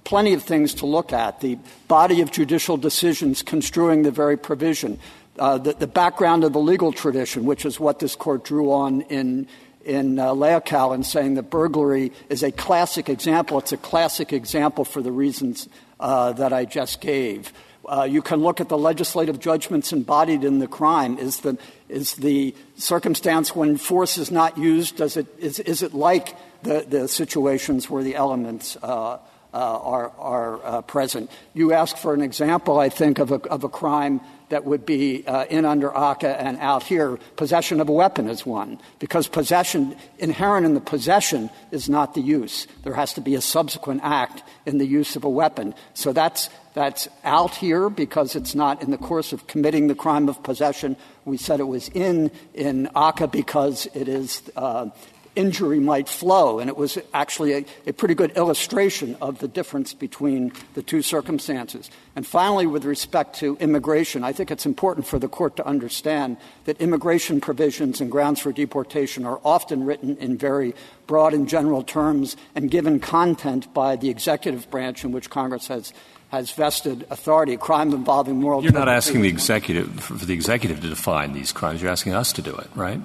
[0.04, 1.58] plenty of things to look at the
[1.88, 4.98] body of judicial decisions construing the very provision,
[5.38, 9.02] uh, the, the background of the legal tradition, which is what this court drew on
[9.02, 9.46] in
[9.82, 13.58] in uh, Leocal and saying that burglary is a classic example.
[13.58, 15.70] It's a classic example for the reasons
[16.01, 17.53] that I just gave.
[17.90, 21.18] Uh, you can look at the legislative judgments embodied in the crime.
[21.18, 25.94] Is the, is the circumstance when force is not used, does it, is, is it
[25.94, 29.18] like the, the situations where the elements uh, uh,
[29.53, 31.30] are, are uh, present?
[31.55, 34.20] You ask for an example, I think, of a, of a crime
[34.51, 37.18] that would be uh, in under ACCA and out here.
[37.36, 42.20] Possession of a weapon is one, because possession, inherent in the possession, is not the
[42.20, 42.66] use.
[42.82, 45.74] There has to be a subsequent act in the use of a weapon.
[45.94, 50.28] So that's that's out here because it's not in the course of committing the crime
[50.28, 50.96] of possession.
[51.24, 54.90] We said it was in in ACCA because it is uh,
[55.37, 56.59] injury might flow.
[56.59, 61.03] And it was actually a, a, pretty good illustration of the difference between the two
[61.03, 61.91] circumstances.
[62.16, 66.37] And finally, with respect to immigration, I think it's important for the court to understand
[66.64, 70.74] that immigration provisions and grounds for deportation are often written in very
[71.07, 75.93] broad and general terms and given content by the executive branch in which Congress has
[76.31, 78.62] has vested authority, a crime involving moral.
[78.62, 81.83] You're not asking the executive for the executive to define these crimes.
[81.83, 83.01] You're asking us to do it, right?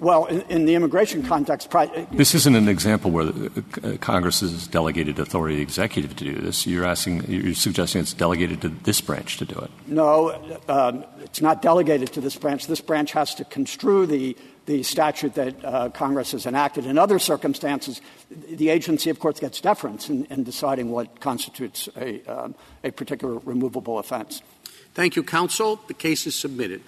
[0.00, 1.70] Well, in, in, the immigration context,
[2.12, 6.34] this isn't an example where uh, Congress has delegated authority to the executive to do
[6.36, 6.66] this.
[6.66, 9.70] You're asking, you're suggesting it's delegated to this branch to do it.
[9.88, 12.68] No, um, it's not delegated to this branch.
[12.68, 14.36] This branch has to construe the
[14.68, 16.84] the statute that uh, Congress has enacted.
[16.84, 22.22] In other circumstances, the agency, of course, gets deference in, in deciding what constitutes a,
[22.24, 24.42] um, a particular removable offense.
[24.92, 25.80] Thank you, counsel.
[25.88, 26.82] The case is submitted.